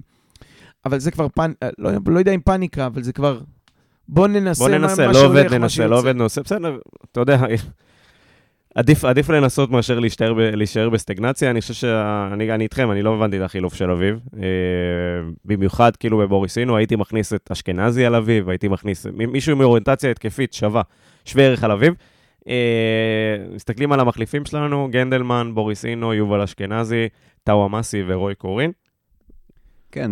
[0.85, 1.53] אבל זה כבר פאנ...
[1.63, 3.39] אה, לא, לא יודע אם פאניקה, אבל זה כבר...
[4.07, 5.99] בוא ננסה בוא מה, ננסה, מה לא שהולך, עובד מה ננסה, לא.
[5.99, 6.77] עובד ננסה, בסדר,
[7.11, 7.37] אתה יודע,
[8.75, 11.49] עדיף, עדיף לנסות מאשר להישאר, ב, להישאר בסטגנציה.
[11.49, 14.19] אני חושב שאני אני איתכם, אני לא הבנתי את החילוף של אביב.
[14.37, 14.47] אה,
[15.45, 20.53] במיוחד, כאילו בבוריסינו, הייתי מכניס את אשכנזי על אביב, הייתי מכניס מישהו עם אוריינטציה התקפית
[20.53, 20.81] שווה,
[21.25, 21.93] שווה ערך על אביב.
[22.47, 27.09] אה, מסתכלים על המחליפים שלנו, גנדלמן, בוריסינו, יובל אשכנזי,
[27.43, 28.71] טאוואמאסי ורוי קורין.
[29.91, 30.11] כן,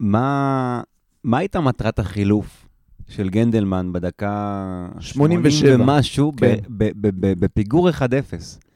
[0.00, 0.82] ומה
[1.24, 2.65] מה הייתה מטרת החילוף
[3.08, 4.62] של גנדלמן בדקה
[5.00, 5.74] 87.
[5.74, 6.54] ומשהו ב- כן.
[6.68, 7.92] ב- ב- ב- בפיגור 1-0?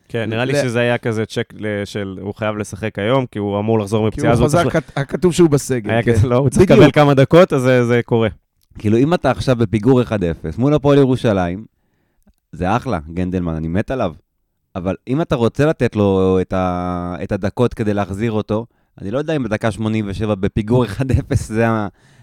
[0.09, 1.53] כן, נראה לי שזה היה כזה צ'ק
[1.85, 4.63] של הוא חייב לשחק היום, כי הוא אמור לחזור כי מפציעה, הוא אז הוא חזר,
[4.63, 4.77] צריך...
[4.77, 5.91] כת- הכתוב שהוא בסגל.
[5.91, 6.13] היה כן.
[6.13, 6.71] כזה, לא, הוא צריך.
[6.71, 8.29] לקבל כמה דקות, אז זה- קורה.
[8.79, 10.07] כאילו, אם אתה עכשיו בפיגור 1-0
[10.59, 11.65] מול הפועל ירושלים,
[12.53, 14.13] זה אחלה, גנדלמן, אני מת עליו.
[14.77, 17.15] אבל אם אתה רוצה לתת לו את, ה...
[17.23, 18.67] את הדקות כדי להחזיר אותו,
[19.01, 20.91] אני לא יודע אם בדקה 87 בפיגור 1-0
[21.35, 21.67] זה.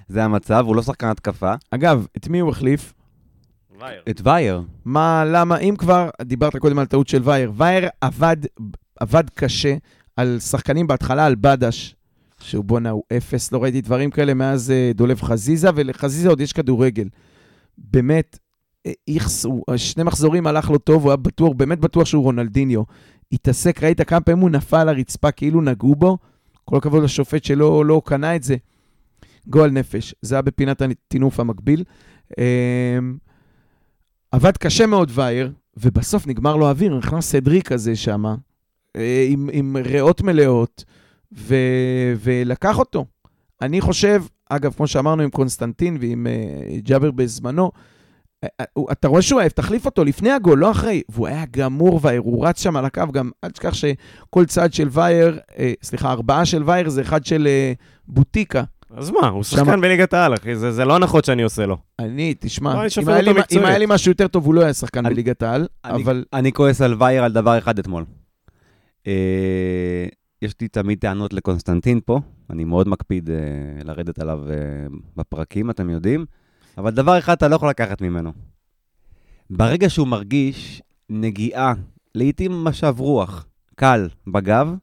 [0.08, 1.54] זה המצב, הוא לא שחקן התקפה.
[1.72, 2.94] אגב, את מי הוא החליף?
[4.10, 4.62] את וייר.
[4.86, 8.38] מה, למה, אם כבר, דיברת קודם על טעות של וייר, וייר עבד,
[9.00, 9.76] עבד קשה
[10.16, 11.96] על שחקנים בהתחלה, על בדש,
[12.40, 16.54] שהוא בואנה, הוא אפס, לא ראיתי דברים כאלה מאז אה, דולב חזיזה, ולחזיזה עוד יש
[16.54, 17.08] כדורגל.
[17.78, 18.40] באמת,
[18.86, 22.84] אה, איכס, הוא, שני מחזורים הלך לו טוב, הוא היה בטוח, באמת בטוח שהוא רונלדיניו.
[23.32, 26.18] התעסק, ראית כמה פעמים הוא נפל על הרצפה כאילו נגעו בו?
[26.66, 28.56] כל הכבוד לשופט שלא לא קנה את זה.
[29.50, 31.84] גועל נפש, זה היה בפינת הטינוף המקביל.
[32.38, 33.18] אמ,
[34.32, 38.26] עבד קשה מאוד וייר, ובסוף נגמר לו האוויר, נכנס סדריק כזה שם,
[39.30, 40.84] עם, עם ריאות מלאות,
[41.38, 41.56] ו,
[42.20, 43.06] ולקח אותו.
[43.62, 47.72] אני חושב, אגב, כמו שאמרנו עם קונסטנטין ועם uh, ג'אבר בזמנו,
[48.44, 51.02] אה, אה, אתה רואה שהוא עייף, תחליף אותו לפני הגול, לא אחרי.
[51.10, 54.88] והוא היה גמור וייר, הוא רץ שם על הקו, גם אל תשכח שכל צעד של
[54.92, 57.74] וייר, אה, סליחה, ארבעה של וייר זה אחד של אה,
[58.08, 58.64] בוטיקה.
[58.92, 61.78] אז מה, הוא שמה- שחקן בליגת העל, אחי, זה זה לא הנחות שאני עושה לו.
[62.00, 62.74] אני, לא, תשמע,
[63.04, 63.66] אם היה לי- אם.
[63.66, 66.26] היה לי משהו יותר טוב, הוא לא היה שחקן אני- בליגת העל, אני, אבל...
[66.34, 68.06] אני כועס על וייר על דבר אחד אתמול.
[69.08, 70.06] אה,
[70.42, 72.20] יש לי תמיד טענות לקונסטנטין פה,
[72.50, 73.36] אני מאוד מקפיד אה,
[73.84, 74.56] לרדת עליו אה,
[75.18, 76.26] בפרקים, אתם יודעים,
[76.78, 78.32] אבל דבר אחד אתה לא יכול לקחת ממנו.
[79.50, 81.74] ברגע שהוא מרגיש נגיעה,
[82.16, 84.76] לעתים משב רוח, קל בגב,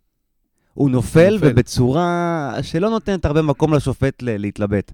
[0.75, 1.49] הוא נופל, נופל.
[1.51, 4.93] ובצורה שלא נותנת הרבה מקום לשופט ל- להתלבט.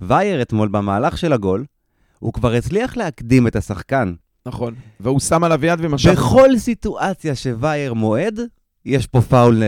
[0.00, 1.64] וייר אתמול, במהלך של הגול,
[2.18, 4.12] הוא כבר הצליח להקדים את השחקן.
[4.46, 4.74] נכון.
[5.00, 6.10] והוא שם עליו יד ומשך.
[6.12, 8.40] בכל סיטואציה שווייר מועד,
[8.86, 9.62] יש פה פאול,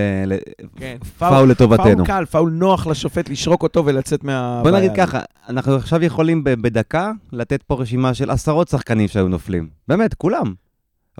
[0.76, 1.84] כן, פאול לטובתנו.
[1.84, 4.61] פאול קל, פאול נוח לשופט לשרוק אותו ולצאת מה...
[4.62, 4.90] בוא נגיד.
[4.97, 9.68] ככה, אנחנו עכשיו יכולים בדקה לתת פה רשימה של עשרות שחקנים שהיו נופלים.
[9.88, 10.55] באמת, כולם.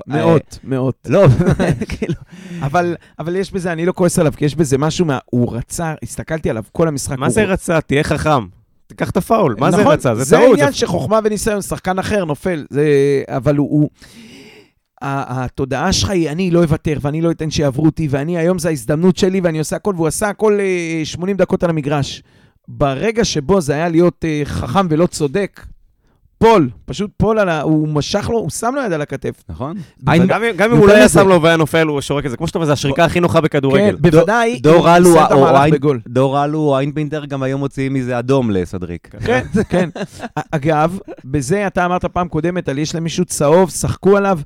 [0.07, 0.95] מאות, מאות.
[1.07, 2.15] אה, לא, באמת, כאילו.
[2.63, 5.19] אבל, אבל יש בזה, אני לא כועס עליו, כי יש בזה משהו מה...
[5.27, 7.19] הוא רצה, הסתכלתי עליו כל המשחק.
[7.19, 7.81] מה זה רצה?
[7.81, 8.47] תהיה חכם.
[8.87, 10.15] תיקח את הפאול, מה זה נכון, רצה?
[10.15, 10.51] זה זה טעות.
[10.51, 12.85] העניין שחוכמה וניסיון, שחקן אחר נופל, זה...
[13.29, 13.91] אבל הוא...
[15.07, 19.17] התודעה שלך היא, אני לא אוותר, ואני לא אתן שיעברו אותי, ואני, היום זו ההזדמנות
[19.17, 22.23] שלי, ואני עושה הכל, והוא עשה הכל אה, 80 דקות על המגרש.
[22.69, 25.61] ברגע שבו זה היה להיות אה, חכם ולא צודק,
[26.45, 27.61] פול, פשוט פול על ה...
[27.61, 29.43] הוא משך לו, הוא שם לו יד על הכתף.
[29.49, 29.77] נכון?
[30.05, 31.09] גם אם- הוא לא היה.
[31.09, 32.37] שם לו והיה נופל, הוא שורק את זה.
[32.37, 33.97] כמו שאתה אומר, זו השריקה הכי נוחה כן, בכדורגל.
[34.01, 36.01] בוודאי, דור הוא אלו עושה את או המהלך איינ- בגול.
[36.09, 39.09] דור אלו או איינבינדר גם היום מוציאים מזה אדום לסדריק.
[39.27, 39.89] כן, כן.
[40.51, 44.39] אגב, בזה אתה אמרת פעם קודמת על יש למישהו צהוב, שחקו עליו,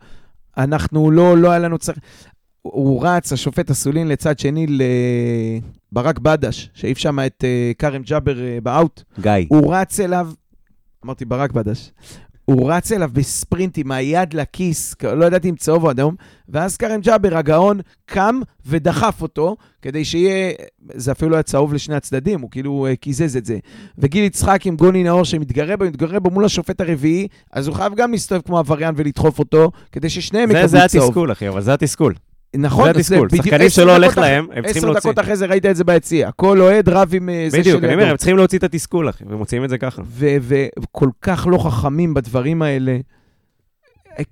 [0.58, 1.98] אנחנו לא, לא היה לנו צריך...
[2.62, 4.66] הוא רץ, השופט אסולין לצד שני
[5.92, 9.02] לברק בדש, שהעיף שם את אה, כרם ג'אבר אה, באאוט.
[9.20, 9.32] גיא.
[9.48, 10.28] הוא רץ אליו,
[11.04, 11.90] אמרתי ברק בדש,
[12.44, 16.14] הוא רץ אליו בספרינט עם היד לכיס, לא ידעתי אם צהוב או אדום,
[16.48, 20.52] ואז כרם ג'אבר, הגאון, קם ודחף אותו, כדי שיהיה,
[20.94, 23.58] זה אפילו לא היה צהוב לשני הצדדים, הוא כאילו אה, קיזז את זה.
[23.98, 27.94] וגיל יצחק עם גוני נאור שמתגרה בו, מתגרה בו מול השופט הרביעי, אז הוא חייב
[27.94, 31.04] גם להסתובב כמו עבריין ולדחוף אותו, כדי ששניהם זה- יקבלו זה צהוב.
[31.04, 32.14] התסכול, אחי, אבל זה התסכול.
[32.56, 33.28] נכון, זה התסכול.
[33.36, 35.10] שחקנים עשר שלא הולך להם, הם צריכים עשר להוציא.
[35.10, 36.30] דקות אחרי זה ראית את זה ביציע.
[36.30, 38.10] כל אוהד רב עם אה, זה בדיוק, אני אומר.
[38.10, 40.02] הם צריכים להוציא את התסכול, אחי, ומוציאים את זה ככה.
[40.04, 42.98] ו- וכל כך לא חכמים בדברים האלה.
[44.18, 44.24] אה,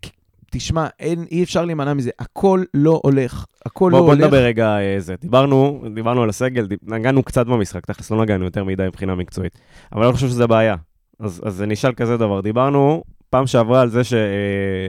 [0.50, 2.10] תשמע, אין, אי אפשר להימנע מזה.
[2.18, 3.44] הכל לא הולך.
[3.66, 4.24] הכל בוא, לא בוא הולך.
[4.24, 5.14] נדבר רגע אה, זה.
[5.20, 9.58] דיברנו, דיברנו על הסגל, נגענו קצת במשחק, תכלס לא נגענו יותר מדי מבחינה מקצועית.
[9.92, 10.76] אבל אני לא חושב שזה בעיה.
[11.20, 12.40] אז, אז אני אשאל כזה דבר.
[12.40, 14.88] דיברנו פעם שעברה על זה ש, אה,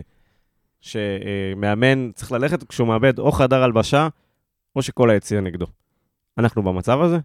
[0.88, 4.08] שמאמן צריך ללכת כשהוא מאבד או חדר הלבשה,
[4.76, 5.66] או שכל היציע נגדו.
[6.38, 7.18] אנחנו במצב הזה?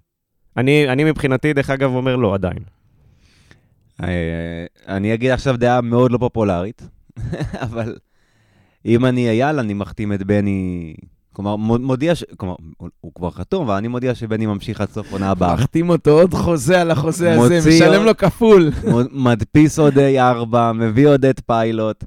[0.57, 2.59] אני, אני מבחינתי, דרך אגב, אומר לא, עדיין.
[4.03, 4.07] אה,
[4.89, 6.83] אני אגיד עכשיו דעה מאוד לא פופולרית,
[7.67, 7.97] אבל
[8.87, 10.95] אם אני אייל, אני מחתים את בני...
[11.33, 12.25] כלומר, מודיע ש...
[12.37, 12.55] כלומר,
[13.01, 15.55] הוא- כבר חתום, אבל אני מודיע שבני ממשיך עד סוף עונה הבאה.
[15.55, 18.71] מחתים אותו עוד חוזה על החוזה הזה, משלם עוד- לו כפול.
[19.13, 22.05] מדפיס עוד A4, מביא עוד את פיילוט.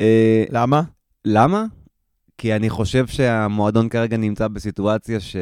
[0.00, 0.82] אה, למה?
[1.24, 1.64] למה?
[2.38, 5.36] כי אני חושב שהמועדון כרגע נמצא בסיטואציה ש...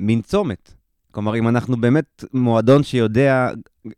[0.00, 0.74] מין צומת.
[1.10, 3.50] כלומר, אם אנחנו באמת מועדון שיודע,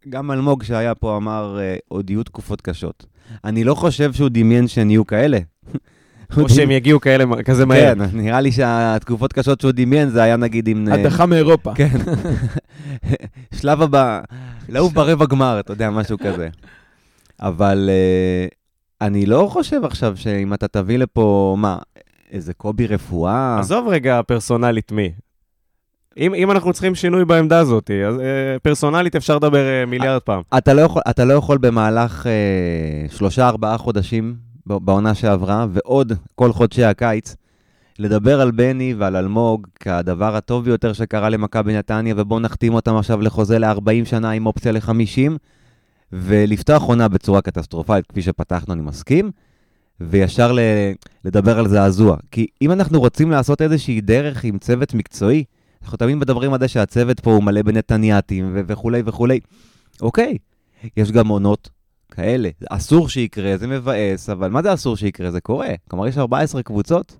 [0.09, 3.07] גם אלמוג שהיה פה אמר, אה, עוד יהיו תקופות קשות.
[3.45, 5.39] אני לא חושב שהוא דמיין שהן יהיו כאלה.
[6.37, 7.95] או שהם יגיעו כאלה כזה מהר.
[7.95, 10.89] כן, נראה לי שהתקופות קשות שהוא דמיין זה היה נגיד עם...
[10.89, 11.75] אה, הדחה מאירופה.
[11.79, 11.99] כן.
[13.55, 14.21] שלב הבא,
[14.69, 16.49] לעוף ברבע גמר, אתה יודע, משהו כזה.
[17.41, 18.55] אבל uh,
[19.03, 21.79] אני לא חושב עכשיו שאם אתה תביא לפה, מה,
[22.31, 23.59] איזה קובי רפואה?
[23.59, 25.13] עזוב רגע פרסונלית מי.
[26.17, 30.43] אם, אם אנחנו צריכים שינוי בעמדה הזאת, אז אה, פרסונלית אפשר לדבר אה, מיליארד פעם.
[30.59, 34.35] אתה לא יכול, אתה לא יכול במהלך אה, שלושה, ארבעה חודשים
[34.67, 37.37] בעונה שעברה, ועוד כל חודשי הקיץ,
[37.99, 43.21] לדבר על בני ועל אלמוג כדבר הטוב ביותר שקרה למכבי נתניה, ובואו נחתים אותם עכשיו
[43.21, 45.33] לחוזה ל-40 שנה עם אופציה ל-50,
[46.13, 49.31] ולפתוח עונה בצורה קטסטרופלית, כפי שפתחנו, אני מסכים,
[50.01, 50.59] וישר ל-
[51.25, 52.17] לדבר על זעזוע.
[52.31, 55.45] כי אם אנחנו רוצים לעשות איזושהי דרך עם צוות מקצועי,
[55.83, 59.41] אנחנו תמיד מדברים על זה שהצוות פה הוא מלא בנתניאתים ו- וכולי וכולי.
[60.03, 60.39] אוקיי,
[60.97, 61.71] יש גם עונות
[62.11, 62.49] כאלה.
[62.71, 65.31] אסור שיקרה, זה מבאס, אבל מה זה אסור שיקרה?
[65.31, 65.69] זה קורה.
[65.91, 67.17] כלומר, יש 14 קבוצות,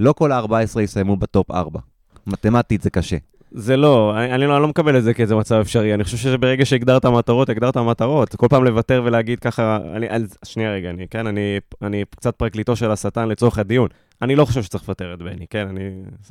[0.00, 1.80] לא כל ה-14 יסיימו ב top 4.
[2.26, 3.16] מתמטית זה קשה.
[3.54, 5.94] זה לא, אני, אני לא, אני לא מקבל את זה כאיזה מצב אפשרי.
[5.94, 8.36] אני חושב שברגע שהגדרת מטרות, הגדרת מטרות.
[8.36, 12.76] כל פעם לוותר ולהגיד ככה, אני, אני, שנייה רגע, אני, כן, אני, אני קצת פרקליטו
[12.76, 13.88] של השטן לצורך הדיון.
[14.22, 15.90] אני לא חושב שצריך לפטר את בני, כן, אני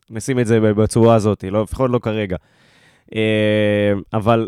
[0.09, 2.38] נשים את זה בצורה הזאת, לא, לפחות לא כרגע.
[3.15, 4.47] אה, אבל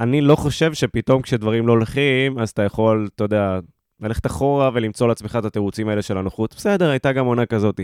[0.00, 3.58] אני לא חושב שפתאום כשדברים לא הולכים, אז אתה יכול, אתה יודע,
[4.00, 6.54] ללכת אחורה ולמצוא לעצמך את התירוצים האלה של הנוחות.
[6.54, 7.80] בסדר, הייתה גם עונה כזאת.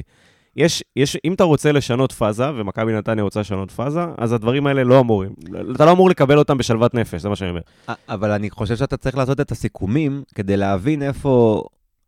[0.56, 4.84] יש, יש, אם אתה רוצה לשנות פאזה, ומכבי נתניה רוצה לשנות פאזה, אז הדברים האלה
[4.84, 5.30] לא אמורים.
[5.74, 7.60] אתה לא אמור לקבל אותם בשלוות נפש, זה מה שאני אומר.
[8.08, 11.64] אבל אני חושב שאתה צריך לעשות את הסיכומים כדי להבין איפה,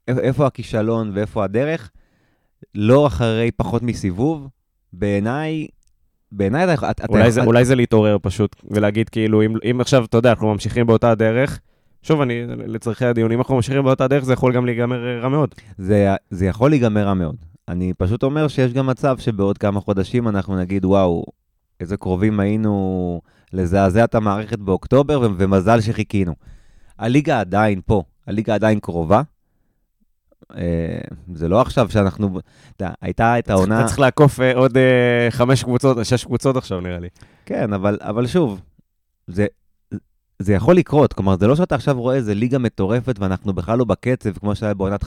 [0.09, 1.91] איפה הכישלון ואיפה הדרך,
[2.75, 4.49] לא אחרי פחות מסיבוב.
[4.93, 5.67] בעיניי,
[6.33, 6.91] בעיניי אתה...
[6.91, 10.31] אתה אולי, יכול- זה, אולי זה להתעורר פשוט, ולהגיד כאילו, אם, אם עכשיו, אתה יודע,
[10.31, 11.61] אנחנו ממשיכים באותה דרך,
[12.03, 15.29] שוב, אני, לצורכי הדיון, אם אנחנו ממשיכים באותה דרך, זה יכול גם להיגמר אה, רע
[15.29, 15.55] מאוד.
[15.79, 17.37] זה, זה יכול להיגמר רע מאוד.
[17.73, 21.25] אני פשוט אומר שיש גם מצב שבעוד כמה חודשים אנחנו נגיד, וואו,
[21.81, 23.21] איזה קרובים היינו
[23.53, 26.35] לזעזע את המערכת באוקטובר, ו- ומזל שחיכינו.
[26.99, 29.23] הליגה עדיין פה, הליגה עדיין קרובה.
[30.57, 31.01] אה,
[31.35, 32.41] זה לא עכשיו שאנחנו...
[32.77, 33.81] אתה יודע, הייתה את העונה...
[33.81, 37.09] אתה צריך לעקוף אה, עוד אה, חמש קבוצות, שש קבוצות עכשיו, נראה לי.
[37.47, 38.61] כן, אבל, אבל שוב,
[39.27, 39.47] זה,
[40.43, 41.13] זה יכול לקרות.
[41.13, 44.75] כלומר, זה לא שאתה עכשיו רואה איזה ליגה מטורפת ואנחנו בכלל לא בקצב כמו שהיה
[44.75, 45.07] בעונת 15-16.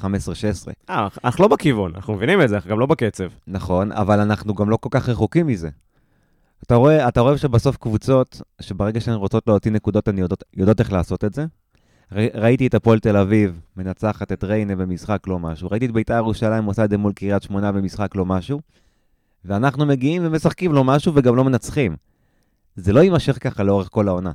[0.90, 3.28] אה, אנחנו לא בכיוון, אנחנו מבינים את זה, אנחנו גם לא בקצב.
[3.48, 5.70] נכון, אבל אנחנו גם לא כל כך רחוקים מזה.
[6.64, 10.92] אתה רואה, אתה רואה שבסוף קבוצות, שברגע שהן רוצות להוציא נקודות, הן יודעות, יודעות איך
[10.92, 11.46] לעשות את זה.
[12.14, 15.70] ר, ראיתי את הפועל תל אביב מנצחת את ריינה במשחק לא משהו.
[15.72, 18.60] ראיתי את בית"ר ירושלים עושה את זה מול קריית שמונה במשחק לא משהו.
[19.46, 21.96] ואנחנו מגיעים ומשחקים לא משהו וגם לא מנצחים.
[22.76, 24.32] זה לא יימשך ככה לאורך כל העונה.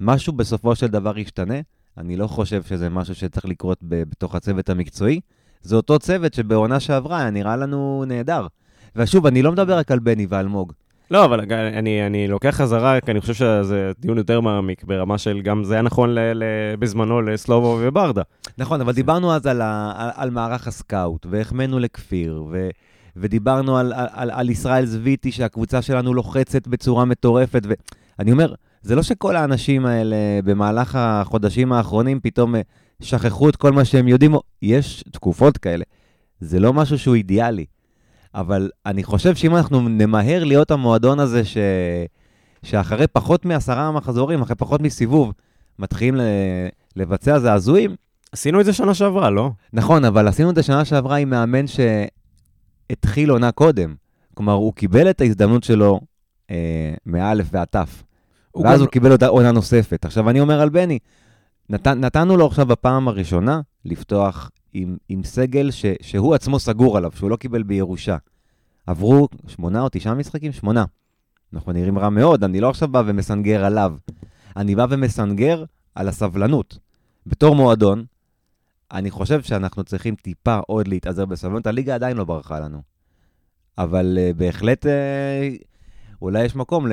[0.00, 1.60] משהו בסופו של דבר ישתנה.
[1.98, 5.20] אני לא חושב שזה משהו שצריך לקרות בתוך הצוות המקצועי.
[5.62, 8.46] זה אותו צוות שבעונה שעברה היה נראה לנו נהדר.
[8.96, 10.72] ושוב, אני לא מדבר רק על בני ואלמוג.
[11.10, 15.40] לא, אבל אני, אני לוקח חזרה, כי אני חושב שזה דיון יותר מעמיק, ברמה של
[15.42, 16.44] גם זה היה נכון ל, ל,
[16.78, 18.22] בזמנו לסלובו וברדה.
[18.58, 22.68] נכון, אבל דיברנו אז על, ה, על, על מערך הסקאוט, והחמאנו לכפיר, ו,
[23.16, 27.62] ודיברנו על, על, על ישראל זוויטי, שהקבוצה שלנו לוחצת בצורה מטורפת,
[28.18, 28.54] ואני אומר,
[28.84, 32.60] זה לא שכל האנשים האלה במהלך החודשים האחרונים פתאום אה,
[33.00, 35.84] שכחו את כל מה שהם יודעים, יש תקופות כאלה.
[36.40, 37.64] זה לא משהו שהוא אידיאלי.
[38.34, 41.56] אבל אני חושב שאם אנחנו נמהר להיות המועדון הזה ש...
[42.62, 45.32] שאחרי פחות מעשרה מחזורים, אחרי פחות מסיבוב,
[45.78, 46.20] מתחילים ל...
[46.96, 47.94] לבצע זעזועים,
[48.32, 49.50] עשינו את זה שנה שעברה, לא?
[49.72, 53.94] נכון, אבל עשינו את זה שנה שעברה עם מאמן שהתחיל עונה קודם.
[54.34, 56.00] כלומר, הוא קיבל את ההזדמנות שלו
[56.50, 58.02] אה, מאלף ועד תף.
[58.54, 60.04] הוא ואז גם- הוא קיבל עונה נוספת.
[60.04, 60.98] עכשיו, אני אומר על בני,
[61.70, 67.12] נת, נתנו לו עכשיו בפעם הראשונה לפתוח עם, עם סגל ש, שהוא עצמו סגור עליו,
[67.14, 68.16] שהוא לא קיבל בירושה.
[68.86, 70.52] עברו שמונה או תשעה משחקים?
[70.52, 70.84] שמונה.
[71.54, 73.96] אנחנו נראים רע מאוד, אני לא עכשיו בא ומסנגר עליו.
[74.56, 76.78] אני בא ומסנגר על הסבלנות.
[77.26, 78.04] בתור מועדון,
[78.92, 81.66] אני חושב שאנחנו צריכים טיפה עוד להתעזר בסבלנות.
[81.66, 82.82] הליגה עדיין לא ברחה לנו.
[83.78, 84.88] אבל uh, בהחלט uh,
[86.24, 86.92] אולי יש מקום ל-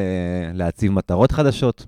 [0.54, 1.86] להציב מטרות חדשות.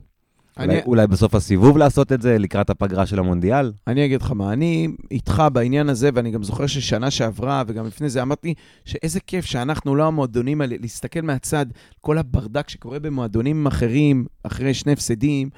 [0.57, 3.71] אני- אולי, אולי בסוף הסיבוב לעשות את זה לקראת הפגרה של המונדיאל.
[3.87, 8.09] אני אגיד לך מה, אני איתך בעניין הזה, ואני גם זוכר ששנה שעברה, וגם לפני
[8.09, 8.53] זה אמרתי,
[8.85, 11.65] שאיזה כיף שאנחנו לא המועדונים האלה, להסתכל מהצד,
[12.01, 15.49] כל הברדק שקורה במועדונים אחרים, אחרי שני הפסדים,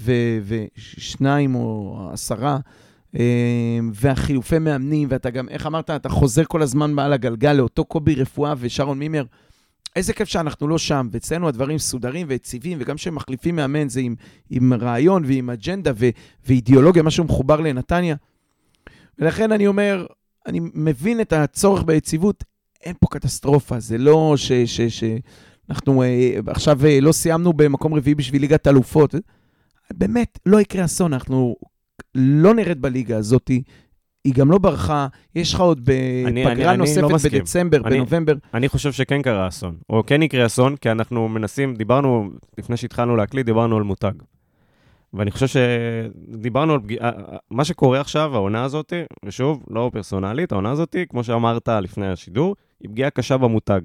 [0.00, 2.58] ו- ושניים או עשרה,
[3.18, 3.22] אה,
[3.92, 8.54] והחילופי מאמנים, ואתה גם, איך אמרת, אתה חוזר כל הזמן מעל הגלגל לאותו קובי רפואה
[8.58, 9.24] ושרון מימר.
[9.96, 14.14] איזה כיף שאנחנו לא שם, ואצלנו הדברים מסודרים ויציבים, וגם כשהם מחליפים מאמן זה עם,
[14.50, 16.08] עם רעיון ועם אג'נדה ו,
[16.46, 18.16] ואידיאולוגיה, משהו מחובר לנתניה.
[19.18, 20.06] ולכן אני אומר,
[20.46, 22.44] אני מבין את הצורך ביציבות,
[22.82, 24.52] אין פה קטסטרופה, זה לא ש...
[24.52, 25.04] ש, ש
[25.70, 29.14] אנחנו אה, עכשיו אה, לא סיימנו במקום רביעי בשביל ליגת אלופות.
[29.92, 31.56] באמת, לא יקרה אסון, אנחנו
[32.14, 33.50] לא נרד בליגה הזאת
[34.24, 37.38] היא גם לא ברחה, יש לך עוד בפגרה אני לא נוספת מסכים.
[37.40, 38.34] בדצמבר, אני- בנובמבר.
[38.54, 43.16] אני חושב שכן קרה אסון, או כן יקרה אסון, כי אנחנו מנסים, דיברנו, לפני שהתחלנו
[43.16, 44.12] להקליט, דיברנו על מותג.
[45.14, 47.10] ואני חושב שדיברנו על פגיעה,
[47.50, 48.92] מה שקורה עכשיו, העונה הזאת,
[49.24, 53.80] ושוב, לא פרסונלית, העונה הזאת, כמו שאמרת לפני השידור, היא פגיעה קשה במותג.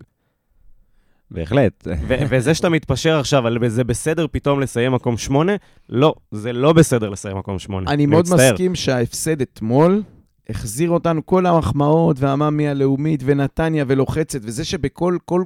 [1.32, 1.88] בהחלט.
[2.08, 5.56] ו- וזה שאתה מתפשר עכשיו על זה בסדר פתאום לסיים מקום שמונה,
[5.90, 7.92] לא, זה לא בסדר לסיים מקום שמונה.
[7.92, 8.54] אני מאוד מצטער.
[8.54, 10.02] מסכים שההפסד אתמול
[10.50, 15.43] החזיר אותנו כל המחמאות והמאמי הלאומית ונתניה ולוחצת, וזה שבכל כל,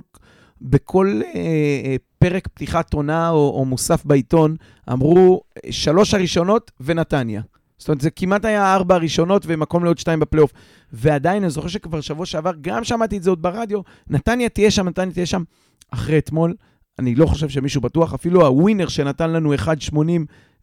[0.62, 1.42] בכל אה,
[1.86, 4.56] אה, פרק פתיחת עונה או, או מוסף בעיתון
[4.92, 7.42] אמרו אה, שלוש הראשונות ונתניה.
[7.78, 10.52] זאת אומרת, זה כמעט היה ארבע הראשונות ומקום לעוד שתיים בפלייאוף.
[10.94, 14.90] ועדיין, אני זוכר שכבר שבוע שעבר, גם שמעתי את זה עוד ברדיו, נתניה תהיה שם,
[14.90, 15.44] נתניה תהיה שם.
[15.92, 16.54] אחרי אתמול,
[17.00, 19.98] אני לא חושב שמישהו בטוח, אפילו הווינר שנתן לנו 1.80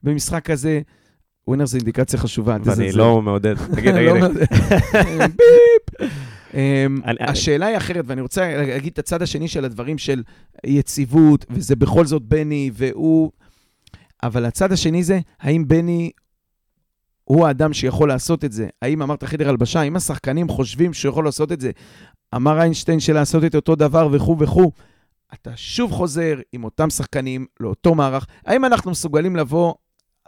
[0.02, 0.80] במשחק כזה,
[1.48, 2.92] ווינר זה אינדיקציה חשובה, ואני.
[2.92, 3.54] לא מעודד.
[3.76, 4.22] תגיד, לא תגיד.
[4.22, 4.46] מעודד.
[5.38, 6.10] ביפ.
[6.54, 10.22] אמ, השאלה היא אחרת, ואני רוצה להגיד את הצד השני של הדברים של
[10.66, 13.30] יציבות, וזה בכל זאת בני, והוא...
[14.22, 16.10] אבל הצד השני זה, האם בני
[17.24, 18.68] הוא האדם שיכול לעשות את זה?
[18.82, 21.70] האם אמרת חדר הלבשה, האם השחקנים חושבים שהוא יכול לעשות את זה?
[22.34, 24.72] אמר איינשטיין שלעשות את אותו דבר וכו' וכו'.
[25.34, 28.26] אתה שוב חוזר עם אותם שחקנים לאותו מערך.
[28.46, 29.74] האם אנחנו מסוגלים לבוא...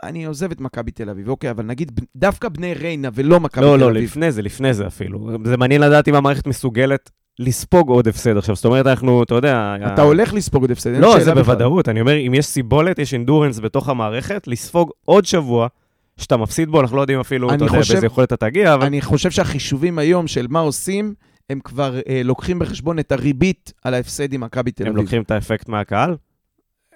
[0.03, 3.75] אני עוזב את מכבי תל אביב, אוקיי, אבל נגיד דווקא בני ריינה ולא מכבי לא,
[3.77, 4.03] תל לא, אביב.
[4.03, 5.31] לפני זה, לפני זה אפילו.
[5.45, 8.57] זה מעניין לדעת אם המערכת מסוגלת לספוג עוד הפסד עכשיו.
[8.57, 9.77] זאת אומרת, אנחנו, אתה יודע...
[9.95, 11.43] אתה הולך לספוג עוד הפסד, לא, זה בכלל.
[11.43, 11.89] בוודאות.
[11.89, 15.69] אני אומר, אם יש סיבולת, יש אינדורנס בתוך המערכת, לספוג עוד שבוע
[16.17, 18.87] שאתה מפסיד בו, אנחנו לא יודעים אפילו, אתה יודע, חושב- באיזה יכולת אתה תגיע, אבל...
[18.87, 21.15] אני חושב שהחישובים היום של מה עושים,
[21.51, 25.01] הם כבר אה, לוקחים בחשבון את הריבית על ההפסד עם מכבי תל הם אביב.
[25.01, 26.17] לוקחים את האפקט מהקהל?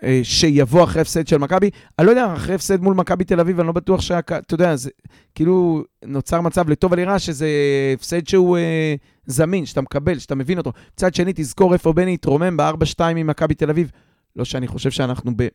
[0.02, 1.70] אה, שיבוא אחרי הפסד של מכבי.
[1.98, 4.18] אני לא יודע, אחרי הפסד מול מכבי תל אביב, אני לא בטוח שה...
[4.18, 4.90] אתה יודע, זה
[5.34, 7.48] כאילו נוצר מצב לטוב ולרע, שזה
[7.94, 8.94] הפסד שהוא אה,
[9.26, 10.72] זמין, שאתה מקבל, שאתה מבין אותו.
[10.94, 13.90] מצד שני, תזכור איפה בני התרומם ב-4-2 עם מכבי תל אביב.
[14.36, 15.48] לא שאני חושב שאנחנו ב...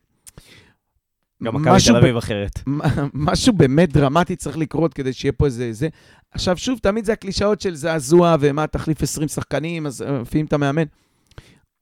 [1.43, 2.59] גם מכבי תל ב- אביב אחרת.
[3.13, 5.87] משהו באמת דרמטי צריך לקרות כדי שיהיה פה איזה זה.
[6.31, 10.53] עכשיו, שוב, תמיד זה הקלישאות של זעזוע, ומה, תחליף 20 שחקנים, אז אה, מביאים את
[10.53, 10.83] המאמן.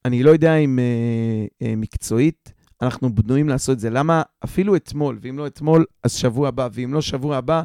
[0.06, 3.90] אני לא יודע אם אה, אה, מקצועית אנחנו בנויים לעשות את זה.
[3.90, 7.64] למה אפילו אתמול, ואם לא אתמול, אז שבוע הבא, ואם לא שבוע הבא,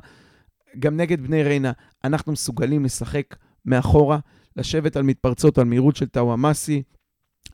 [0.79, 1.73] גם נגד בני ריינה,
[2.05, 4.19] אנחנו מסוגלים לשחק מאחורה,
[4.57, 6.83] לשבת על מתפרצות, על מהירות של טאוואמאסי,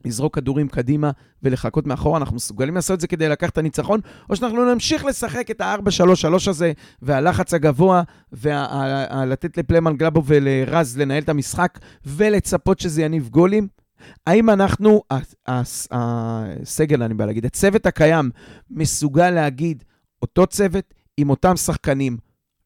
[0.04, 1.10] לזרוק כדורים קדימה
[1.42, 4.00] ולחכות מאחורה, אנחנו מסוגלים לעשות את זה כדי לקחת את הניצחון,
[4.30, 6.72] או שאנחנו נמשיך לשחק את ה-4-3-3 הזה,
[7.02, 8.02] והלחץ הגבוה,
[8.32, 13.68] ולתת לפלמן גלאבו ולרז לנהל את המשחק, ולצפות שזה יניב גולים.
[14.26, 15.02] האם אנחנו,
[15.90, 18.30] הסגל, אני בא להגיד, הצוות הקיים,
[18.70, 19.84] מסוגל להגיד,
[20.22, 22.16] אותו צוות עם אותם שחקנים,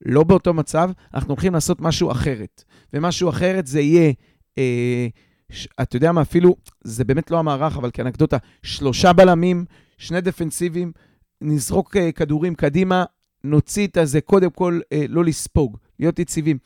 [0.04, 2.64] לא באותו מצב, אנחנו הולכים לעשות משהו אחרת.
[2.92, 4.12] ומשהו אחרת זה יהיה,
[4.58, 5.06] אה,
[5.52, 9.64] ש- אתה יודע מה, אפילו, זה באמת לא המערך, אבל כאנקדוטה, שלושה בלמים,
[9.98, 10.92] שני דפנסיבים,
[11.40, 13.04] נזרוק אה, כדורים קדימה,
[13.44, 16.58] נוציא את הזה, קודם כל, אה, לא לספוג, להיות יציבים.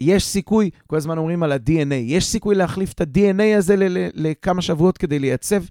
[0.00, 3.74] יש סיכוי, כל הזמן אומרים על ה-DNA, יש סיכוי להחליף את ה-DNA הזה
[4.14, 5.62] לכמה שבועות כדי לייצב.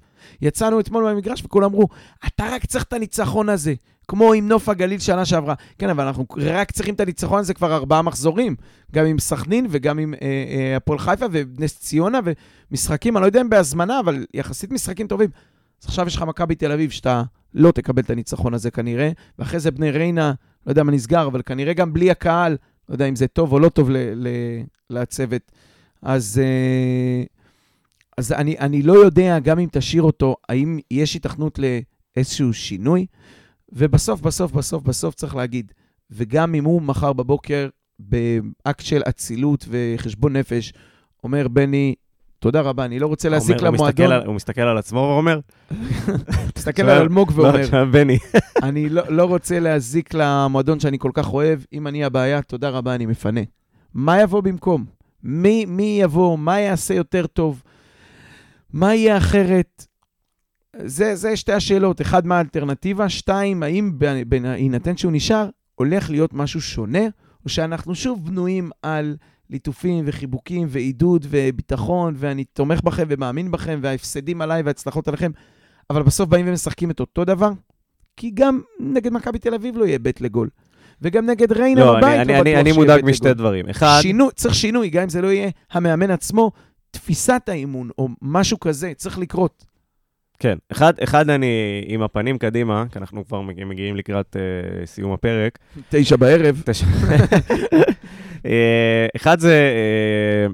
[0.41, 1.88] יצאנו אתמול מהמגרש וכולם אמרו,
[2.28, 3.73] אתה רק צריך את הניצחון הזה,
[4.07, 5.55] כמו עם נוף הגליל שנה שעברה.
[5.78, 8.55] כן, אבל אנחנו רק צריכים את הניצחון הזה כבר ארבעה מחזורים,
[8.91, 12.19] גם עם סכנין וגם עם אה, אה, הפועל חיפה ונס ציונה
[12.71, 15.30] ומשחקים, אני לא יודע אם בהזמנה, אבל יחסית משחקים טובים.
[15.82, 17.23] אז עכשיו יש לך מכבי תל אביב, שאתה
[17.53, 20.34] לא תקבל את הניצחון הזה כנראה, ואחרי זה בני ריינה,
[20.65, 22.57] לא יודע מה נסגר, אבל כנראה גם בלי הקהל,
[22.90, 25.52] לא יודע אם זה טוב או לא טוב ל- ל- לצוות.
[26.02, 27.24] אז, אה,
[28.18, 33.06] אז אני, אני לא יודע, גם אם תשאיר אותו, האם יש היתכנות לאיזשהו שינוי,
[33.72, 35.72] ובסוף, בסוף, בסוף, בסוף צריך להגיד,
[36.12, 37.70] וגם אם הוא מחר בבוקר,
[38.00, 40.74] באקט של אצילות וחשבון נפש,
[41.24, 41.96] אומר בני,
[42.40, 44.12] תודה רבה, אני לא רוצה להזיק למועדון.
[44.12, 45.40] הוא מסתכל על עצמו ואומר,
[46.58, 48.18] מסתכל על אלמוג לא, ואומר, בני.
[48.64, 52.96] אני לא, לא רוצה להזיק למועדון שאני כל כך אוהב, אם אני הבעיה, תודה רבה,
[52.96, 53.42] אני מפנה.
[53.94, 54.86] מה יבוא במקום?
[55.24, 56.38] מי, מי יבוא?
[56.38, 57.64] מה יעשה יותר טוב?
[58.74, 59.86] מה יהיה אחרת?
[60.86, 62.02] זה, זה שתי השאלות.
[62.02, 63.10] אחד, מה האלטרנטיבה?
[63.10, 63.92] שתיים, האם
[64.28, 67.04] בהינתן שהוא נשאר, הולך להיות משהו שונה,
[67.46, 69.16] או שאנחנו שוב בנויים על
[69.50, 75.32] ליטופים וחיבוקים ועידוד וביטחון, ואני תומך בכם ומאמין בכם, וההפסדים עליי וההצלחות עליכם,
[75.89, 77.52] אבל בסוף באים ומשחקים את אותו דבר?
[78.18, 80.50] כי גם נגד מכבי תל אביב לא יהיה בית לגול.
[81.02, 83.10] וגם נגד ריינה לא, בבית אני- לא אני- אני- מודאג לגול.
[83.10, 83.70] משתי דברים.
[83.70, 86.52] אחד, שינוי, צריך שינוי, גם אם זה לא יהיה המאמן עצמו,
[86.91, 89.66] תפיסת האימון או משהו כזה צריך לקרות.
[90.39, 91.48] כן, אחד, אחד אני
[91.88, 95.60] עם הפנים קדימה, כי אנחנו כבר מגיעים, מגיעים לקראת אה, סיום הפרק.
[95.89, 96.62] תשע בערב.
[96.66, 97.80] תש- אה,
[99.16, 100.54] אחד זה, אה,